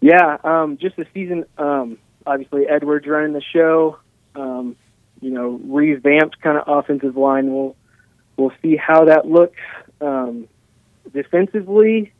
[0.00, 1.44] yeah, um, just the season.
[1.58, 3.98] Um, obviously, Edwards running the show.
[4.34, 4.76] Um,
[5.20, 7.52] you know, revamped kind of offensive line.
[7.52, 7.76] We'll
[8.36, 9.58] we'll see how that looks.
[10.00, 10.48] Um,
[11.12, 12.12] defensively,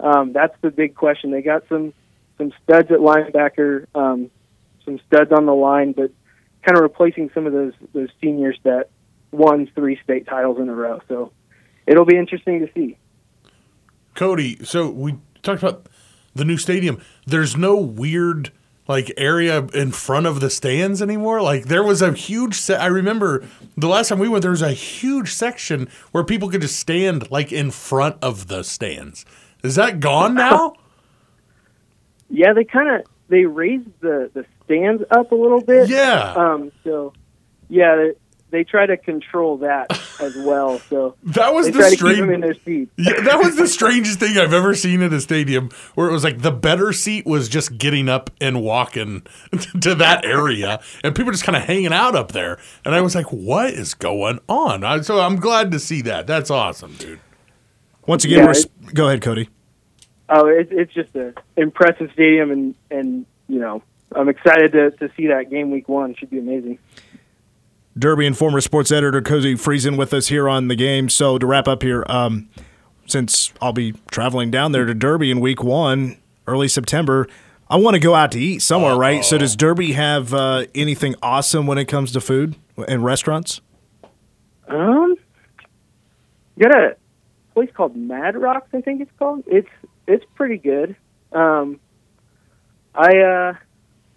[0.00, 1.30] um, that's the big question.
[1.30, 1.94] They got some
[2.38, 4.30] some studs at linebacker, um,
[4.84, 6.10] some studs on the line, but
[6.62, 8.90] kind of replacing some of those those seniors that
[9.32, 11.00] won three state titles in a row.
[11.08, 11.32] So
[11.86, 12.96] it'll be interesting to see.
[14.14, 15.86] Cody, so we talked about
[16.34, 17.00] the new stadium.
[17.26, 18.50] There's no weird
[18.88, 21.42] like area in front of the stands anymore.
[21.42, 23.44] Like there was a huge se- I remember
[23.76, 27.30] the last time we went there was a huge section where people could just stand
[27.30, 29.24] like in front of the stands.
[29.62, 30.74] Is that gone now?
[32.28, 35.88] Yeah, they kind of they raised the the stands up a little bit.
[35.88, 36.32] Yeah.
[36.36, 36.72] Um.
[36.84, 37.12] So,
[37.68, 38.10] yeah,
[38.56, 39.90] they, they try to control that
[40.20, 40.78] as well.
[40.78, 42.90] So That was they the try to keep strange them in their seats.
[42.96, 46.24] Yeah, that was the strangest thing I've ever seen at a stadium where it was
[46.24, 49.22] like the better seat was just getting up and walking
[49.80, 52.58] to that area and people just kind of hanging out up there.
[52.84, 54.84] And I was like, what is going on?
[54.84, 56.26] I, so I'm glad to see that.
[56.26, 57.20] That's awesome, dude.
[58.06, 59.48] Once again, Yeah, we're, it- go ahead, Cody.
[60.28, 63.82] Oh, it's it's just a impressive stadium, and and you know
[64.14, 66.14] I'm excited to to see that game week one.
[66.16, 66.78] Should be amazing.
[67.98, 71.08] Derby Informer sports editor Cody Friesen with us here on the game.
[71.08, 72.48] So to wrap up here, um,
[73.06, 77.26] since I'll be traveling down there to Derby in week one, early September,
[77.70, 79.24] I want to go out to eat somewhere, right?
[79.24, 82.54] So does Derby have uh, anything awesome when it comes to food
[82.86, 83.60] and restaurants?
[84.68, 85.16] Um,
[86.58, 86.96] got a
[87.54, 89.44] place called Mad Rocks, I think it's called.
[89.46, 89.68] It's
[90.06, 90.94] it's pretty good.
[91.32, 91.80] Um,
[92.94, 93.54] I uh,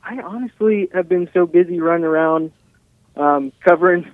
[0.04, 2.52] I honestly have been so busy running around
[3.20, 4.10] um, covering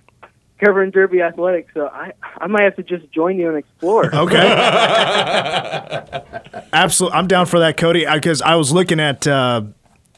[0.59, 4.09] covering Derby athletics, so I I might have to just join you and explore.
[4.15, 4.37] Okay.
[6.73, 8.05] Absolutely, I'm down for that, Cody.
[8.11, 9.61] Because I, was looking at uh,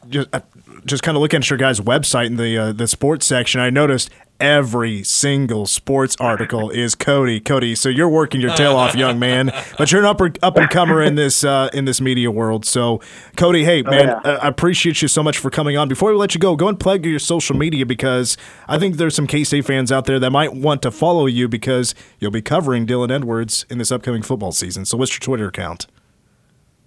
[0.08, 0.40] just uh,
[0.84, 3.60] just kind of looking at your guys' website in the uh, the sports section.
[3.60, 7.40] I noticed every single sports article is Cody.
[7.40, 9.52] Cody, so you're working your tail off, young man.
[9.76, 12.64] But you're an up up and comer in this uh, in this media world.
[12.64, 13.00] So,
[13.36, 14.14] Cody, hey man, yeah.
[14.24, 15.88] uh, I appreciate you so much for coming on.
[15.88, 18.36] Before we let you go, go and plug your social media because
[18.68, 21.48] I think there's some K State fans out there that might want to follow you
[21.48, 24.84] because you'll be covering Dylan Edwards in this upcoming football season.
[24.84, 25.86] So, what's your Twitter account?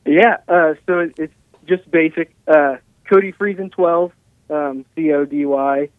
[0.06, 1.34] Yeah, uh, so it's
[1.68, 2.34] just basic.
[2.48, 4.12] Uh, Cody Friesen twelve,
[4.50, 5.90] um, C O D Y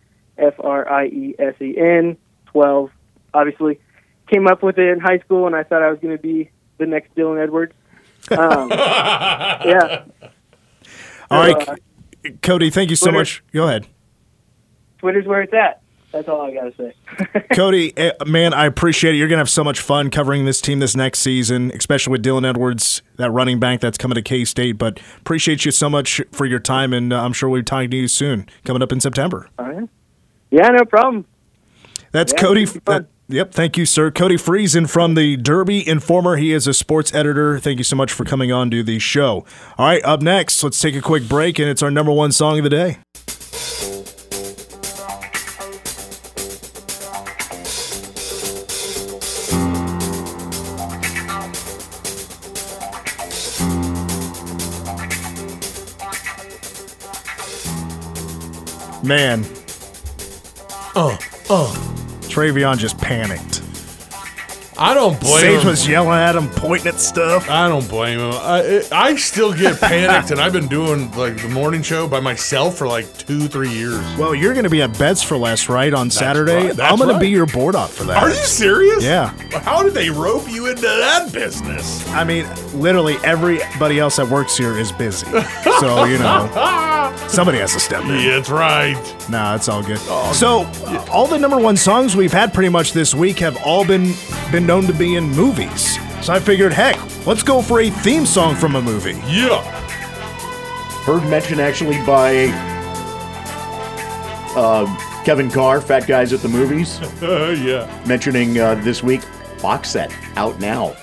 [0.42, 2.90] F R I E S E N twelve.
[3.32, 3.80] Obviously,
[4.30, 6.50] came up with it in high school, and I thought I was going to be
[6.78, 7.72] the next Dylan Edwards.
[8.30, 10.04] Um, yeah,
[11.30, 11.76] All right, Uh,
[12.42, 13.18] Cody, thank you so Twitter.
[13.18, 13.44] much.
[13.52, 13.86] Go ahead.
[14.98, 15.80] Twitter's where it's at.
[16.12, 16.92] That's all I got to
[17.32, 17.44] say.
[17.54, 19.18] Cody, eh, man, I appreciate it.
[19.18, 22.22] You're going to have so much fun covering this team this next season, especially with
[22.22, 24.76] Dylan Edwards, that running back that's coming to K State.
[24.76, 27.90] But appreciate you so much for your time, and uh, I'm sure we'll be talking
[27.90, 29.48] to you soon, coming up in September.
[29.58, 29.88] all right.
[30.52, 31.24] Yeah, no problem.
[32.12, 32.62] That's Yeah, Cody.
[32.64, 33.02] it'll be fun.
[33.28, 34.10] that- yep, thank you, sir.
[34.10, 36.36] Cody Friesen from the Derby Informer.
[36.36, 37.58] He is a sports editor.
[37.58, 39.46] Thank you so much for coming on to the show.
[39.78, 42.58] All right, up next, let's take a quick break, and it's our number one song
[42.58, 42.98] of the day.
[59.02, 59.44] Man,
[60.94, 61.16] Uh,
[61.50, 61.74] uh.
[62.28, 63.62] Travion just panicked.
[64.78, 65.68] I don't blame Sage him.
[65.68, 67.48] was yelling at him, pointing at stuff.
[67.48, 68.32] I don't blame him.
[68.32, 72.78] I, I still get panicked, and I've been doing like the morning show by myself
[72.78, 74.00] for like two, three years.
[74.16, 76.68] Well, you're going to be at Bets for Less, right, on Saturday?
[76.68, 76.76] right.
[76.76, 77.14] That's I'm going right.
[77.16, 78.22] to be your board op for that.
[78.22, 79.04] Are you serious?
[79.04, 79.28] Yeah.
[79.60, 82.08] How did they rope you into that business?
[82.08, 85.26] I mean, literally everybody else that works here is busy.
[85.80, 86.48] So, you know,
[87.28, 88.08] somebody has to step in.
[88.20, 89.16] Yeah, that's right.
[89.30, 89.98] Nah, it's all good.
[90.34, 90.64] So,
[91.10, 94.14] all the number one songs we've had pretty much this week have all been
[94.50, 95.98] been known to be in movies.
[96.24, 99.14] So I figured, heck, let's go for a theme song from a movie.
[99.26, 99.60] Yeah.
[101.04, 102.46] Heard mention actually by
[104.54, 104.86] uh,
[105.24, 108.02] Kevin Carr, Fat Guys at the Movies, Uh, yeah.
[108.06, 109.22] mentioning uh, this week
[109.60, 110.94] box set out now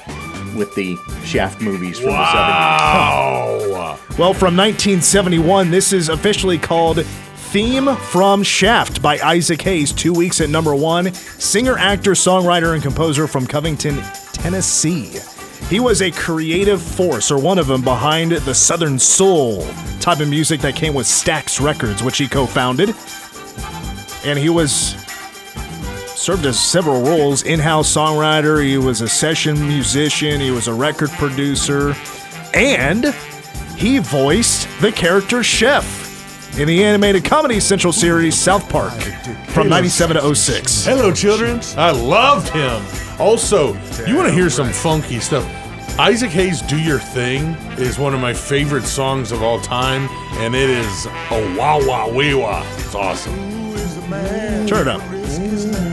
[0.55, 3.99] with the Shaft movies from Wow.
[4.17, 10.41] Well, from 1971, this is officially called Theme from Shaft by Isaac Hayes, two weeks
[10.41, 11.13] at number one.
[11.13, 13.97] Singer, actor, songwriter, and composer from Covington,
[14.33, 15.19] Tennessee.
[15.69, 19.65] He was a creative force, or one of them, behind the Southern Soul
[19.99, 22.95] type of music that came with Stax Records, which he co founded.
[24.25, 24.95] And he was
[26.19, 31.10] served as several roles in-house songwriter he was a session musician he was a record
[31.12, 31.95] producer
[32.53, 33.15] and
[33.77, 38.91] he voiced the character chef in the animated comedy central series south park
[39.53, 41.62] from 97 to 06 Hello, children.
[41.77, 42.84] I loved him.
[43.17, 43.73] Also,
[44.05, 45.45] you want to hear some funky stuff?
[45.97, 50.53] Isaac Hayes' Do Your Thing is one of my favorite songs of all time, and
[50.53, 52.65] it is a wah wah wee wah.
[52.77, 53.36] It's awesome.
[54.67, 55.88] turn it up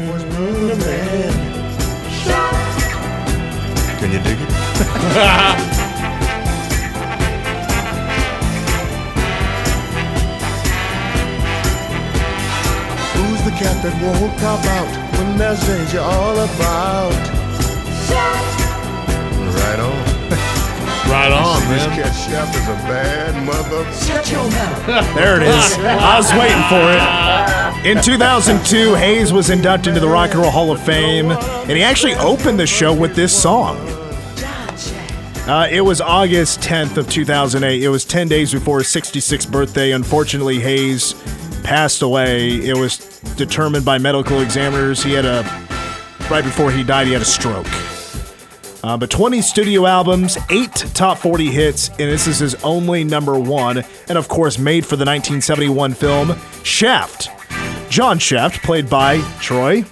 [0.79, 1.33] man.
[3.99, 4.51] Can you dig it?
[13.17, 17.13] Who's the cat that won't cop out when there's danger all about.
[19.57, 20.05] Right on.
[21.11, 21.73] right on, man.
[21.73, 23.91] This cat chef is a bad mother.
[23.93, 24.87] Shut your mouth.
[25.17, 25.79] there it is.
[25.79, 27.66] I was waiting for it.
[27.87, 31.85] In 2002, Hayes was inducted into the Rock and Roll Hall of Fame, and he
[31.85, 33.77] actually opened the show with this song.
[35.47, 37.81] Uh, it was August 10th of 2008.
[37.81, 39.93] It was 10 days before his 66th birthday.
[39.93, 41.15] Unfortunately, Hayes
[41.63, 42.57] passed away.
[42.57, 45.45] It was determined by medical examiners he had a
[46.29, 47.07] right before he died.
[47.07, 47.69] He had a stroke.
[48.83, 53.39] Uh, but 20 studio albums, 8 top 40 hits, and this is his only number
[53.39, 53.85] one.
[54.09, 57.31] And of course, made for the 1971 film Shaft.
[57.97, 59.83] John Shaft, played by Troy.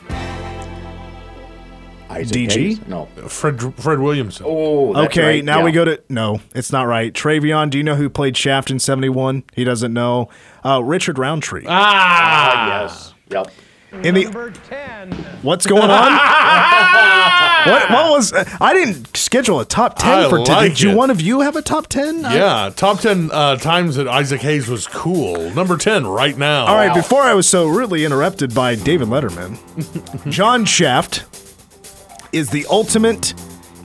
[2.11, 2.51] Isaac DG?
[2.53, 2.87] Hayes?
[2.87, 3.07] No.
[3.29, 4.45] Fred Fred Williamson.
[4.47, 5.45] Oh, that's okay, right.
[5.45, 5.75] now we Yeah.
[5.75, 6.03] go to.
[6.11, 7.15] No, it's not right.
[7.15, 9.45] Travion, do you know who played Shaft in 71?
[9.55, 10.29] He doesn't know.
[10.63, 11.65] Uh, Richard Roundtree.
[11.67, 13.15] Ah, yes.
[13.31, 13.51] Yep.
[14.03, 14.25] In the
[15.43, 16.13] What's going on?
[17.67, 20.53] what, what was I didn't schedule a top 10 I for today.
[20.53, 20.97] like Did you it.
[20.97, 22.21] one of you have a top 10?
[22.23, 25.51] Yeah, top 10 uh, times that Isaac Hayes was cool.
[25.51, 26.67] Number 10 right now.
[26.67, 29.59] All right, before I was so rudely interrupted by David Letterman,
[30.31, 31.25] John Shaft
[32.33, 33.35] is the ultimate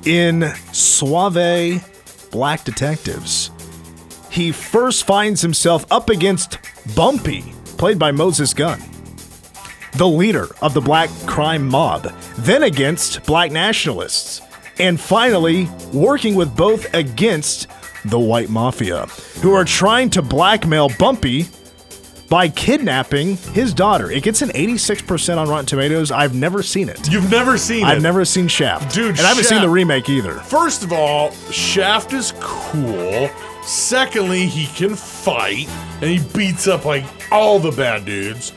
[0.06, 1.84] in suave
[2.32, 3.52] black detectives.
[4.32, 6.60] He first finds himself up against
[6.96, 8.80] Bumpy, played by Moses Gunn,
[9.94, 12.04] the leader of the black crime mob,
[12.38, 14.42] then against black nationalists,
[14.80, 17.68] and finally working with both against
[18.06, 19.06] the white mafia,
[19.42, 21.46] who are trying to blackmail Bumpy
[22.30, 24.12] by kidnapping his daughter.
[24.12, 26.12] It gets an 86% on Rotten Tomatoes.
[26.12, 27.12] I've never seen it.
[27.12, 27.86] You've never seen it?
[27.86, 28.02] I've it.
[28.02, 28.94] never seen Shaft.
[28.94, 30.36] Dude, And I haven't seen the remake either.
[30.36, 33.30] First of all, Shaft is cool.
[33.64, 35.68] Secondly, he can fight
[36.02, 38.54] and he beats up like all the bad dudes.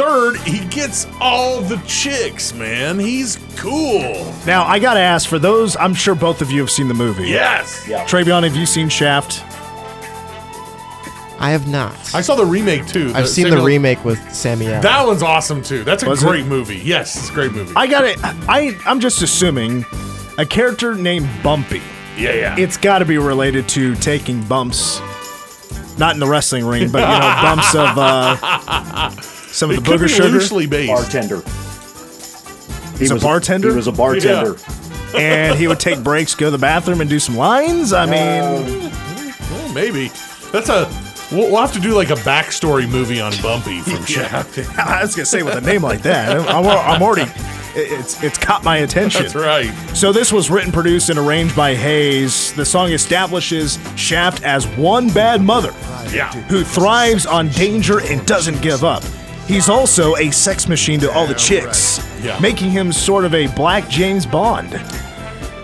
[0.00, 2.98] Third, he gets all the chicks, man.
[2.98, 4.00] He's cool.
[4.46, 7.28] Now, I gotta ask for those, I'm sure both of you have seen the movie.
[7.28, 7.86] Yes.
[7.86, 8.06] Yeah.
[8.06, 9.42] Travion, have you seen Shaft?
[11.38, 11.92] I have not.
[12.14, 13.12] I saw the remake too.
[13.14, 15.84] I've seen the remake with Sammy That one's awesome too.
[15.84, 16.48] That's a Was great it?
[16.48, 16.78] movie.
[16.78, 17.74] Yes, it's a great movie.
[17.76, 18.16] I got it.
[18.22, 19.84] I, I'm just assuming
[20.38, 21.82] a character named Bumpy.
[22.16, 22.56] yeah, yeah.
[22.58, 24.98] It's gotta be related to taking bumps.
[25.98, 29.10] Not in the wrestling ring, but you know, bumps of uh,
[29.52, 30.28] some of it the could booger be sugar.
[30.28, 30.92] loosely based.
[30.92, 31.42] Bartender.
[32.92, 33.70] He He's a bartender?
[33.70, 34.56] He was a bartender.
[35.16, 37.92] and he would take breaks, go to the bathroom, and do some lines.
[37.92, 38.90] I mean, uh,
[39.50, 40.10] Well, maybe
[40.52, 40.88] that's a.
[41.32, 44.58] We'll, we'll have to do like a backstory movie on Bumpy from Shaft.
[44.78, 47.30] I was gonna say with a name like that, I'm, I'm already.
[47.72, 49.22] It's it's caught my attention.
[49.22, 49.72] That's right.
[49.96, 52.52] So this was written, produced, and arranged by Hayes.
[52.54, 55.72] The song establishes Shaft as one bad mother
[56.12, 56.32] Yeah.
[56.48, 59.04] who thrives on danger and doesn't give up.
[59.50, 62.38] He's also a sex machine to all the chicks, Yeah.
[62.38, 64.80] making him sort of a black James Bond.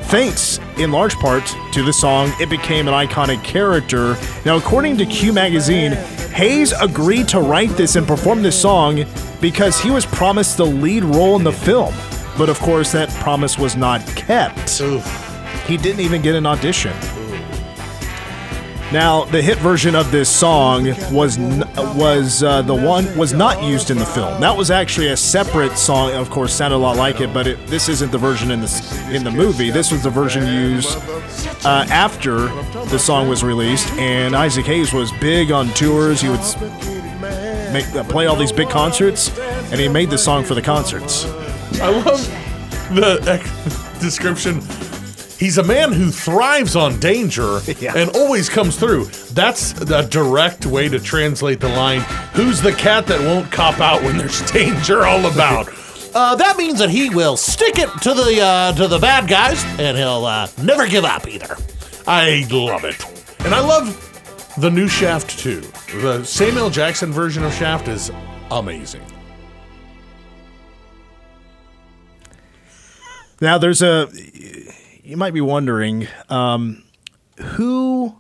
[0.07, 4.17] Thanks, in large part, to the song, it became an iconic character.
[4.45, 5.93] Now, according to Q Magazine,
[6.35, 9.05] Hayes agreed to write this and perform this song
[9.41, 11.95] because he was promised the lead role in the film.
[12.37, 14.69] But of course, that promise was not kept.
[15.69, 16.93] He didn't even get an audition.
[18.93, 23.63] Now, the hit version of this song was n- was uh, the one was not
[23.63, 24.41] used in the film.
[24.41, 26.13] That was actually a separate song.
[26.13, 29.09] Of course, sounded a lot like it, but it, this isn't the version in the
[29.13, 29.71] in the movie.
[29.71, 30.97] This was the version used
[31.67, 32.47] uh, after
[32.87, 33.93] the song was released.
[33.95, 36.21] And Isaac Hayes was big on tours.
[36.21, 36.41] He would
[37.73, 41.25] make uh, play all these big concerts, and he made the song for the concerts.
[41.81, 42.25] I love
[42.95, 44.63] the description.
[45.39, 47.95] He's a man who thrives on danger Yeah.
[47.97, 49.05] and always comes through.
[49.35, 52.01] That's the direct way to translate the line.
[52.35, 55.69] Who's the cat that won't cop out when there's danger all about?
[56.15, 59.63] Uh, that means that he will stick it to the uh, to the bad guys,
[59.79, 61.55] and he'll uh, never give up either.
[62.07, 63.05] I love it,
[63.45, 65.61] and I love the new Shaft too.
[66.01, 68.11] The Samuel Jackson version of Shaft is
[68.51, 69.03] amazing.
[73.43, 74.09] Now, there's a.
[75.07, 76.83] You might be wondering um,
[77.39, 78.17] who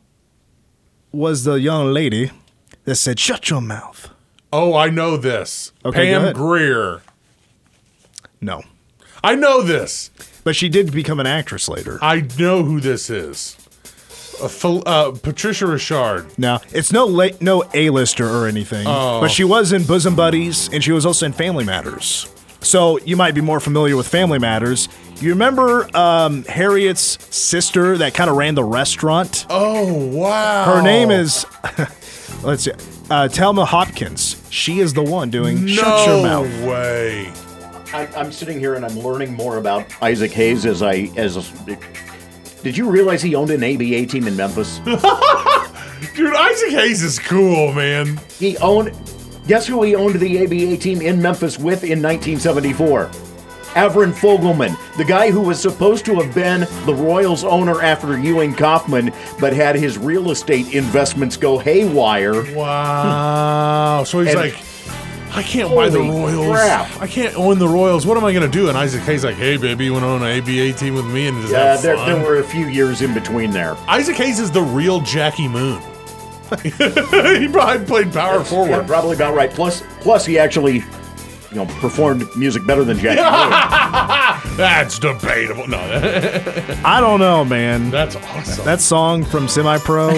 [1.10, 2.30] was the young lady
[2.84, 4.08] that said, Shut your mouth?
[4.52, 5.72] Oh, I know this.
[5.84, 6.32] Okay, Pam.
[6.32, 7.02] Grier.
[8.40, 8.62] No.
[9.24, 10.10] I know this.
[10.44, 11.98] But she did become an actress later.
[12.00, 13.56] I know who this is.
[14.40, 16.38] Uh, uh, Patricia Richard.
[16.38, 20.84] Now, it's no la- no A-lister or anything, but she was in Bosom Buddies and
[20.84, 22.32] she was also in Family Matters.
[22.66, 24.88] So you might be more familiar with Family Matters.
[25.20, 29.46] You remember um, Harriet's sister that kind of ran the restaurant?
[29.48, 30.64] Oh wow.
[30.64, 31.46] Her name is,
[32.42, 32.72] let's see,
[33.08, 34.44] uh, Thelma Hopkins.
[34.50, 36.50] She is the one doing Shut Your Mouth.
[36.60, 37.32] No way.
[37.92, 41.36] I, I'm sitting here and I'm learning more about Isaac Hayes as I as.
[42.64, 44.78] did you realize he owned an ABA team in Memphis?
[46.16, 48.18] Dude, Isaac Hayes is cool, man.
[48.40, 48.92] he owned.
[49.46, 53.06] Guess who he owned the ABA team in Memphis with in 1974?
[53.76, 58.54] Avron Fogelman, the guy who was supposed to have been the Royals owner after Ewing
[58.54, 62.42] Kauffman, but had his real estate investments go haywire.
[62.54, 64.02] Wow.
[64.04, 64.56] So he's And- like,
[65.34, 66.56] I can't buy the Royals.
[66.56, 66.88] crap.
[67.02, 68.06] I can't own the Royals.
[68.06, 68.70] What am I going to do?
[68.70, 71.26] And Isaac Hayes like, hey, baby, you want to own an ABA team with me
[71.28, 73.76] and just Yeah, there, there were a few years in between there.
[73.86, 75.82] Isaac Hayes is the real Jackie Moon.
[76.62, 78.86] he probably played power Yeah, forward.
[78.86, 79.50] probably about right.
[79.50, 80.76] Plus, plus he actually,
[81.50, 83.20] you know, performed music better than Jackie.
[83.20, 84.56] Moon.
[84.56, 85.66] That's debatable.
[85.68, 85.78] No,
[86.84, 87.90] I don't know, man.
[87.90, 88.64] that's awesome.
[88.64, 90.10] That song from Semi Pro,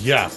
[0.00, 0.30] yeah.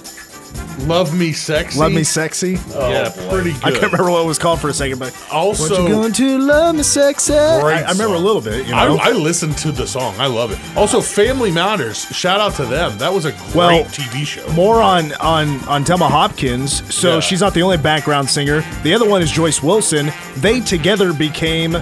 [0.82, 1.80] Love me sexy.
[1.80, 2.58] Love Me Sexy.
[2.76, 3.64] Oh, yeah, pretty good.
[3.64, 6.14] I can't remember what it was called for a second, but Also, What you going
[6.14, 7.34] to love me sexy?
[7.34, 8.68] I, I remember a little bit.
[8.68, 8.86] You I.
[8.96, 10.14] I listened to the song.
[10.20, 10.60] I love it.
[10.78, 12.04] Also, Family Matters.
[12.16, 12.98] Shout out to them.
[13.00, 14.48] That was a great Well, TV show.
[14.54, 16.84] More on on on Thelma Hopkins.
[16.94, 17.20] So Yeah.
[17.22, 18.64] she's not the only background singer.
[18.84, 20.12] The other one is Joyce Wilson.
[20.38, 21.74] They together became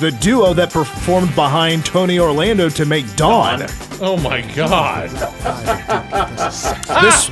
[0.00, 3.66] the duo that performed behind Tony Orlando to make Dawn.
[4.00, 5.10] Oh my God.
[7.02, 7.28] This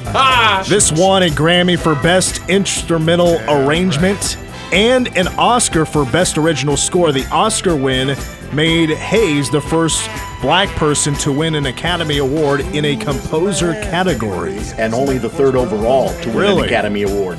[0.69, 4.37] this won a Grammy for Best Instrumental Arrangement
[4.73, 7.11] and an Oscar for Best Original Score.
[7.11, 8.17] The Oscar win
[8.53, 10.09] made Hayes the first
[10.41, 14.57] black person to win an Academy Award in a composer category.
[14.79, 16.67] and only the third overall to win an Really?
[16.69, 17.39] Academy Award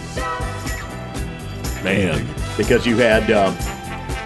[1.84, 2.28] Man.
[2.58, 3.56] because you had um,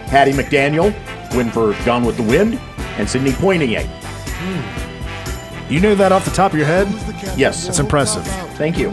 [0.07, 0.93] Hattie McDaniel
[1.35, 2.59] win for Gone with the Wind
[2.97, 3.83] and Sidney Poitier.
[3.85, 5.73] Hmm.
[5.73, 6.87] You knew that off the top of your head?
[7.37, 8.23] Yes, That's impressive.
[8.55, 8.91] thank you.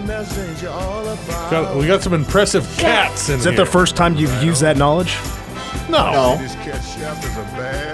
[1.51, 3.65] Got, we got some impressive cats in Is that here.
[3.65, 5.15] the first time you've used that knowledge?
[5.91, 6.11] No.
[6.13, 7.92] No, This cat Shaft is a bad mother.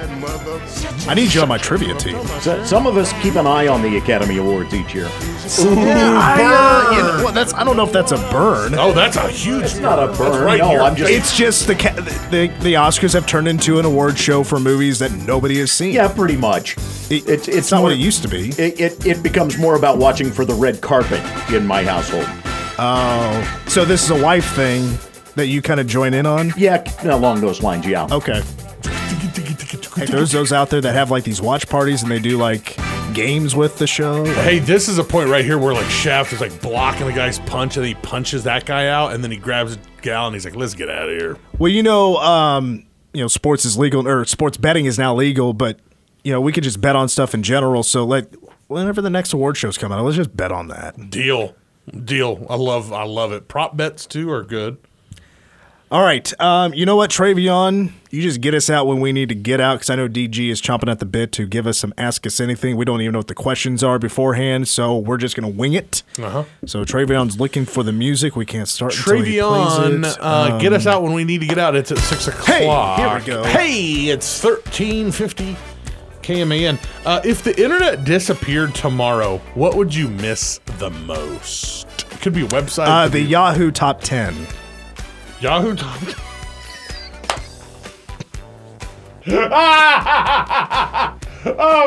[1.09, 2.23] I need you on my trivia team.
[2.41, 5.09] so, some of us keep an eye on the Academy Awards each year.
[5.11, 8.75] I, uh, you know, well, that's, I don't know if that's a burn.
[8.75, 9.63] Oh, that's a huge.
[9.65, 10.43] It's not a burn.
[10.45, 10.81] right no, here.
[10.83, 11.95] I'm just It's just the, ca-
[12.31, 15.95] the the Oscars have turned into an award show for movies that nobody has seen.
[15.95, 16.77] yeah, pretty much.
[17.11, 18.51] It- it's it's not more- what it used to be.
[18.51, 22.27] It, it it becomes more about watching for the red carpet in my household.
[22.79, 24.99] Oh, so this is a wife thing
[25.37, 26.53] that you kind of join in on?
[26.57, 27.87] Yeah, along those lines.
[27.87, 28.07] Yeah.
[28.11, 28.43] Okay.
[29.99, 32.77] Hey, there's those out there that have like these watch parties and they do like
[33.15, 34.25] games with the show.
[34.25, 37.41] Hey, this is a point right here where like Shaft is like blocking the guy's
[37.41, 40.45] punch and he punches that guy out and then he grabs a gal and he's
[40.45, 41.37] like, let's get out of here.
[41.59, 45.53] Well, you know, um, you know, sports is legal or sports betting is now legal,
[45.53, 45.81] but
[46.23, 47.83] you know, we could just bet on stuff in general.
[47.83, 48.33] So let
[48.69, 51.11] whenever the next award shows come out, let's just bet on that.
[51.11, 51.57] Deal.
[52.05, 52.47] Deal.
[52.49, 53.49] I love I love it.
[53.49, 54.79] Prop bets too are good.
[55.91, 56.39] All right.
[56.39, 57.93] Um, you know what, Travion?
[58.11, 60.51] You just get us out when we need to get out because I know DG
[60.51, 62.77] is chomping at the bit to give us some Ask Us Anything.
[62.77, 65.73] We don't even know what the questions are beforehand, so we're just going to wing
[65.73, 66.03] it.
[66.19, 66.45] Uh-huh.
[66.67, 68.37] So Travion's looking for the music.
[68.37, 71.41] We can't start until he plays Travion, uh, get us Um, out when we need
[71.41, 71.75] to get out.
[71.75, 72.47] It's at six o'clock.
[72.99, 73.45] Hey, here we go.
[73.45, 75.57] Hey, it's thirteen fifty
[76.23, 76.79] KMAN.
[77.07, 81.87] Uh, if the internet disappeared tomorrow, what would you miss the most?
[82.13, 82.87] It could be a website.
[82.89, 84.35] Uh, the be Yahoo Top 10.
[85.41, 85.77] Yahoo.
[85.77, 86.01] Top-
[89.31, 89.35] oh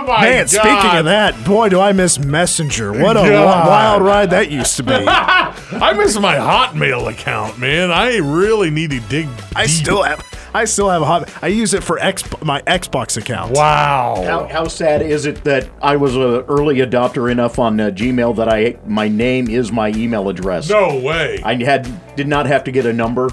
[0.08, 0.50] my Man, god!
[0.50, 2.94] speaking of that, boy, do I miss Messenger.
[2.94, 3.68] What a God.
[3.68, 4.94] wild ride that used to be.
[4.94, 7.90] I miss my Hotmail account, man.
[7.92, 9.28] I really need to dig.
[9.56, 10.20] I still have
[10.54, 13.56] I still have a hot I use it for X, my Xbox account.
[13.56, 14.24] Wow.
[14.26, 18.36] How, how sad is it that I was an early adopter enough on uh, Gmail
[18.36, 20.70] that I my name is my email address?
[20.70, 21.40] No way.
[21.44, 23.30] I had did not have to get a number.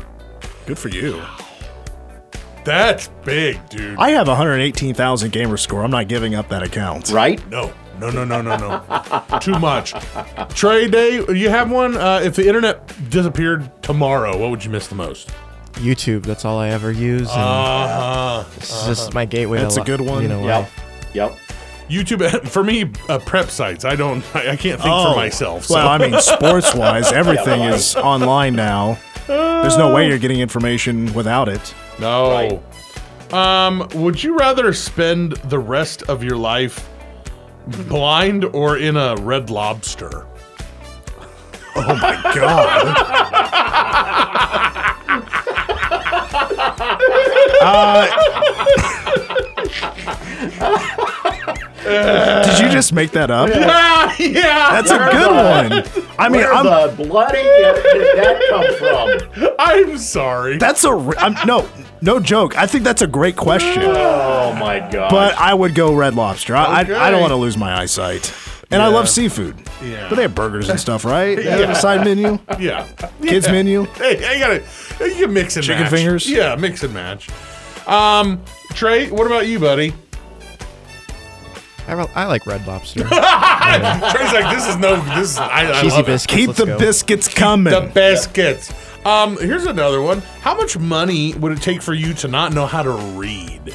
[0.67, 1.21] Good for you.
[2.65, 3.99] That's big, dude.
[3.99, 5.83] I have 118,000 gamer score.
[5.83, 7.09] I'm not giving up that account.
[7.11, 7.45] Right?
[7.49, 9.39] No, no, no, no, no, no.
[9.41, 9.95] Too much.
[10.55, 11.97] Trade day, you have one?
[11.97, 15.31] Uh, if the internet disappeared tomorrow, what would you miss the most?
[15.79, 16.23] YouTube.
[16.25, 17.29] That's all I ever use.
[17.31, 18.45] And Uh huh.
[18.57, 19.59] it's just my gateway.
[19.59, 20.23] That's to a good one.
[20.23, 20.61] You know, Yep.
[20.61, 20.85] life.
[21.15, 21.37] Yep.
[21.89, 23.85] YouTube, for me, uh, prep sites.
[23.87, 25.65] I don't, I, I can't think for myself.
[25.65, 25.75] So.
[25.75, 25.79] Oh.
[25.79, 28.99] Well, I mean, sports wise, everything is online now.
[29.27, 31.75] There's no way you're getting information without it.
[31.99, 32.63] no.
[33.33, 36.89] Um, would you rather spend the rest of your life
[37.89, 40.27] blind or in a red lobster?
[41.77, 42.97] Oh my god.
[47.61, 48.05] Uh,
[52.45, 53.49] did you just make that up?
[53.51, 54.15] yeah.
[54.19, 54.81] yeah.
[54.83, 56.07] That's a good one.
[56.19, 56.65] I mean, Where I'm,
[56.97, 59.49] the bloody hell did that come from?
[59.59, 60.59] I'm sorry.
[60.59, 61.69] that's a re- I'm, no,
[62.03, 62.57] no joke.
[62.59, 65.11] I think that's a great question, Oh my god!
[65.11, 66.55] but I would go Red Lobster.
[66.57, 68.33] I, I, I don't want to lose my eyesight,
[68.71, 69.57] and I love seafood.
[69.83, 70.09] Yeah.
[70.09, 71.37] But they have burgers and stuff, right?
[71.37, 72.87] They have a side menu, yeah.
[73.23, 73.53] kids Yeah.
[73.53, 73.85] menu.
[73.85, 74.65] Hey, I gotta.
[75.09, 75.93] You can mix and Chicken match.
[75.93, 76.29] fingers?
[76.29, 77.29] Yeah, mix and match.
[77.89, 78.43] Um,
[78.75, 79.95] Trey, what about you, buddy?
[81.87, 83.01] I, re- I like Red Lobster.
[83.09, 85.39] Trey's like, this is no, this is.
[85.39, 86.07] I, I Cheesy love it.
[86.13, 86.37] biscuits.
[86.37, 86.79] Keep let's the go.
[86.79, 87.73] biscuits coming.
[87.73, 88.75] The biscuits.
[89.07, 90.21] Um, here's another one.
[90.43, 93.75] How much money would it take for you to not know how to read?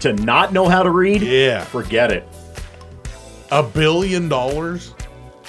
[0.00, 1.64] to not know how to read, Yeah.
[1.64, 2.26] forget it.
[3.50, 4.92] A billion dollars?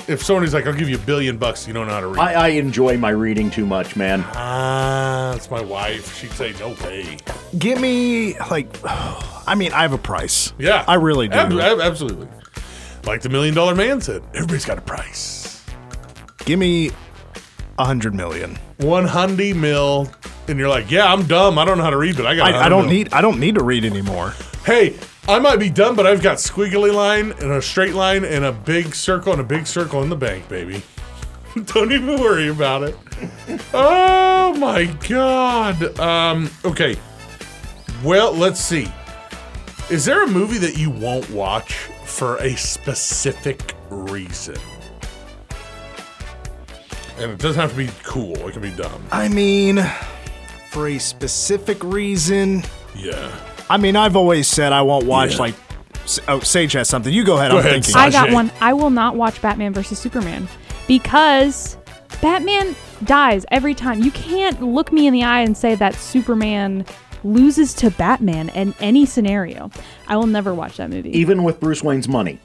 [0.07, 2.19] If somebody's like, I'll give you a billion bucks, you don't know how to read.
[2.19, 4.23] I, I enjoy my reading too much, man.
[4.27, 6.15] Ah, that's my wife.
[6.17, 7.17] She'd say no way.
[7.57, 10.53] Give me like, I mean, I have a price.
[10.57, 11.35] Yeah, I really do.
[11.35, 12.29] Ab- ab- absolutely.
[13.05, 15.65] Like the million dollar man said, everybody's got a price.
[16.45, 16.91] Give me
[17.77, 18.57] a hundred million.
[18.77, 20.09] One hundred mil,
[20.47, 21.57] and you're like, yeah, I'm dumb.
[21.57, 22.53] I don't know how to read, but I got.
[22.53, 23.13] I, I don't mil." need.
[23.13, 24.33] I don't need to read anymore.
[24.65, 24.95] Hey,
[25.27, 28.51] I might be dumb, but I've got squiggly line and a straight line and a
[28.51, 30.81] big circle and a big circle in the bank, baby.
[31.65, 32.95] don't even worry about it.
[33.73, 35.99] Oh my god.
[35.99, 36.49] Um.
[36.63, 36.95] Okay.
[38.03, 38.87] Well, let's see.
[39.89, 41.73] Is there a movie that you won't watch
[42.05, 44.57] for a specific reason?
[47.17, 48.35] And it doesn't have to be cool.
[48.47, 49.03] It can be dumb.
[49.11, 49.83] I mean,
[50.69, 52.63] for a specific reason.
[52.95, 53.35] Yeah.
[53.69, 55.37] I mean, I've always said I won't watch Yeah.
[55.39, 55.55] like.
[56.29, 57.11] Oh, Sage has something.
[57.13, 57.51] You go ahead.
[57.51, 57.93] Go I'm ahead, thinking.
[57.93, 58.03] Sage.
[58.03, 58.49] I got one.
[58.61, 60.47] I will not watch Batman versus Superman
[60.87, 61.77] because
[62.21, 64.01] Batman dies every time.
[64.01, 66.85] You can't look me in the eye and say that Superman
[67.25, 69.69] loses to Batman in any scenario.
[70.07, 71.09] I will never watch that movie.
[71.17, 72.39] Even with Bruce Wayne's money.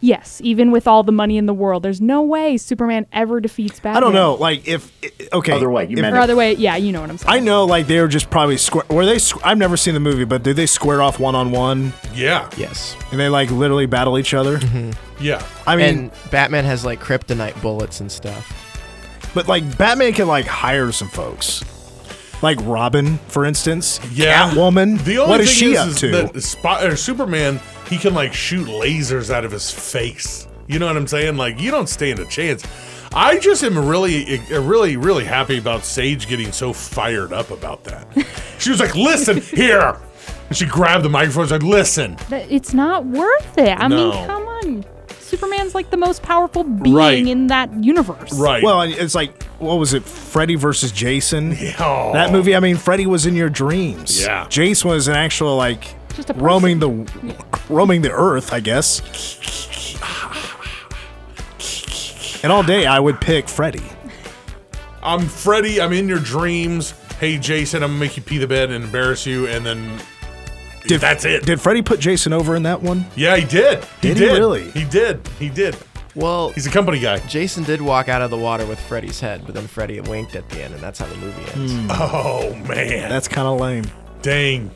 [0.00, 3.80] Yes, even with all the money in the world, there's no way Superman ever defeats
[3.80, 3.96] Batman.
[3.96, 4.34] I don't know.
[4.34, 4.92] Like if
[5.32, 5.52] okay.
[5.52, 7.34] Other way, you if- meant Or other way, yeah, you know what I'm saying.
[7.34, 8.84] I know, like they were just probably square.
[8.90, 9.16] Were they?
[9.16, 12.48] squ- I've never seen the movie, but did they square off one on one Yeah.
[12.56, 12.96] yes.
[13.10, 14.58] and they like literally battle each other?
[14.58, 14.90] Mm-hmm.
[15.24, 15.44] Yeah.
[15.66, 19.30] I mean, and Batman has like kryptonite bullets and stuff.
[19.34, 21.64] but like Batman can like hire some folks,
[22.42, 23.98] like Robin, for instance.
[24.12, 24.50] Yeah.
[24.50, 25.02] Catwoman.
[25.04, 26.10] The only what is thing she is, up is to?
[26.12, 27.58] that Spot, or Superman,
[27.88, 30.46] he can like shoot lasers out of his face.
[30.66, 31.36] You know what I'm saying?
[31.36, 32.62] Like you don't stand a chance.
[33.14, 37.84] I just am really, uh, really, really happy about Sage getting so fired up about
[37.84, 38.06] that.
[38.58, 39.96] she was like, "Listen here,"
[40.48, 41.44] and she grabbed the microphone.
[41.44, 43.70] and was like, "Listen, That- It's not worth it.
[43.80, 43.96] I No.
[44.12, 44.84] mean, come on.
[45.20, 47.26] Superman's like the most powerful being Right.
[47.26, 48.32] in that universe.
[48.38, 50.04] right." well, it's like what was it?
[50.04, 51.56] Freddy versus Jason.
[51.80, 52.12] Oh.
[52.12, 52.54] That movie.
[52.54, 54.22] I mean, Freddy was in your dreams.
[54.22, 54.46] Yeah.
[54.50, 56.44] Jason was an actual like Just a person.
[56.44, 57.36] roaming the
[57.68, 59.00] roaming the earth, I guess.
[62.42, 63.82] And all day I would pick Freddy.
[65.00, 65.80] I'm Freddy.
[65.80, 66.90] I'm in your dreams.
[67.20, 70.00] Hey, Jason, I'm gonna make you pee the bed and embarrass you, and then
[70.88, 71.44] Did, that's it.
[71.46, 73.06] Did Freddy put Jason over in that one?
[73.16, 73.84] yeah, he did.
[74.02, 74.38] He Did he did.
[74.38, 74.70] really?
[74.72, 75.26] He did.
[75.38, 75.76] He did.
[76.16, 77.18] Well, He's a company guy.
[77.28, 80.48] Jason did walk out of the water with Freddy's head, but then Freddy winked at
[80.50, 81.72] the end, and that's how the movie ends.
[81.74, 81.86] Hmm.
[81.90, 83.84] Oh man, That's kind of lame.
[84.22, 84.70] dang!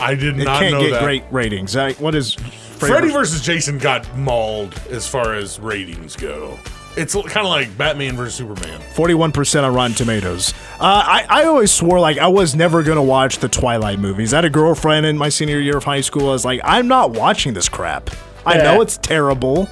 [0.00, 1.02] I did It not can't know get that.
[1.02, 1.76] great ratings.
[1.76, 6.58] I, what is Freddy versus Jason got mauled as far as ratings go.
[6.96, 8.80] It's kind of like Batman versus Superman.
[8.94, 10.52] Forty-one percent on Rotten Tomatoes.
[10.80, 14.32] Uh, I I always swore like I was never gonna watch the Twilight movies.
[14.34, 16.30] I had a girlfriend in my senior year of high school.
[16.30, 18.10] I was like, I'm not watching this crap.
[18.44, 19.68] I know it's terrible.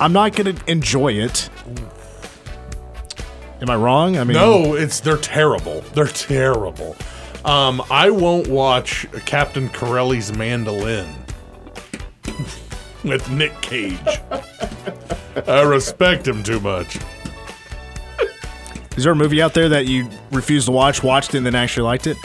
[0.00, 1.48] I'm not gonna enjoy it.
[3.62, 4.18] Am I wrong?
[4.18, 5.80] I mean, No, it's they're terrible.
[5.94, 6.96] They're terrible.
[7.46, 11.06] Um, I won't watch Captain Corelli's Mandolin
[13.04, 13.98] with Nick Cage.
[15.46, 16.98] I respect him too much.
[18.96, 21.54] Is there a movie out there that you refused to watch, watched it, and then
[21.54, 22.16] actually liked it?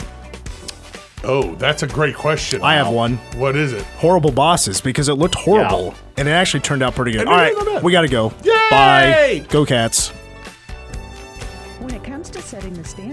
[1.22, 2.60] Oh, that's a great question.
[2.62, 3.18] I have one.
[3.36, 3.84] What is it?
[3.98, 5.94] Horrible Bosses because it looked horrible Yeah.
[6.16, 7.28] and it actually turned out pretty good.
[7.28, 7.82] I All didn't right, know that.
[7.84, 8.32] we got to go.
[8.42, 8.58] Yay!
[8.70, 9.46] Bye.
[9.50, 10.08] Go Cats.
[11.78, 13.10] When it comes to setting the standard,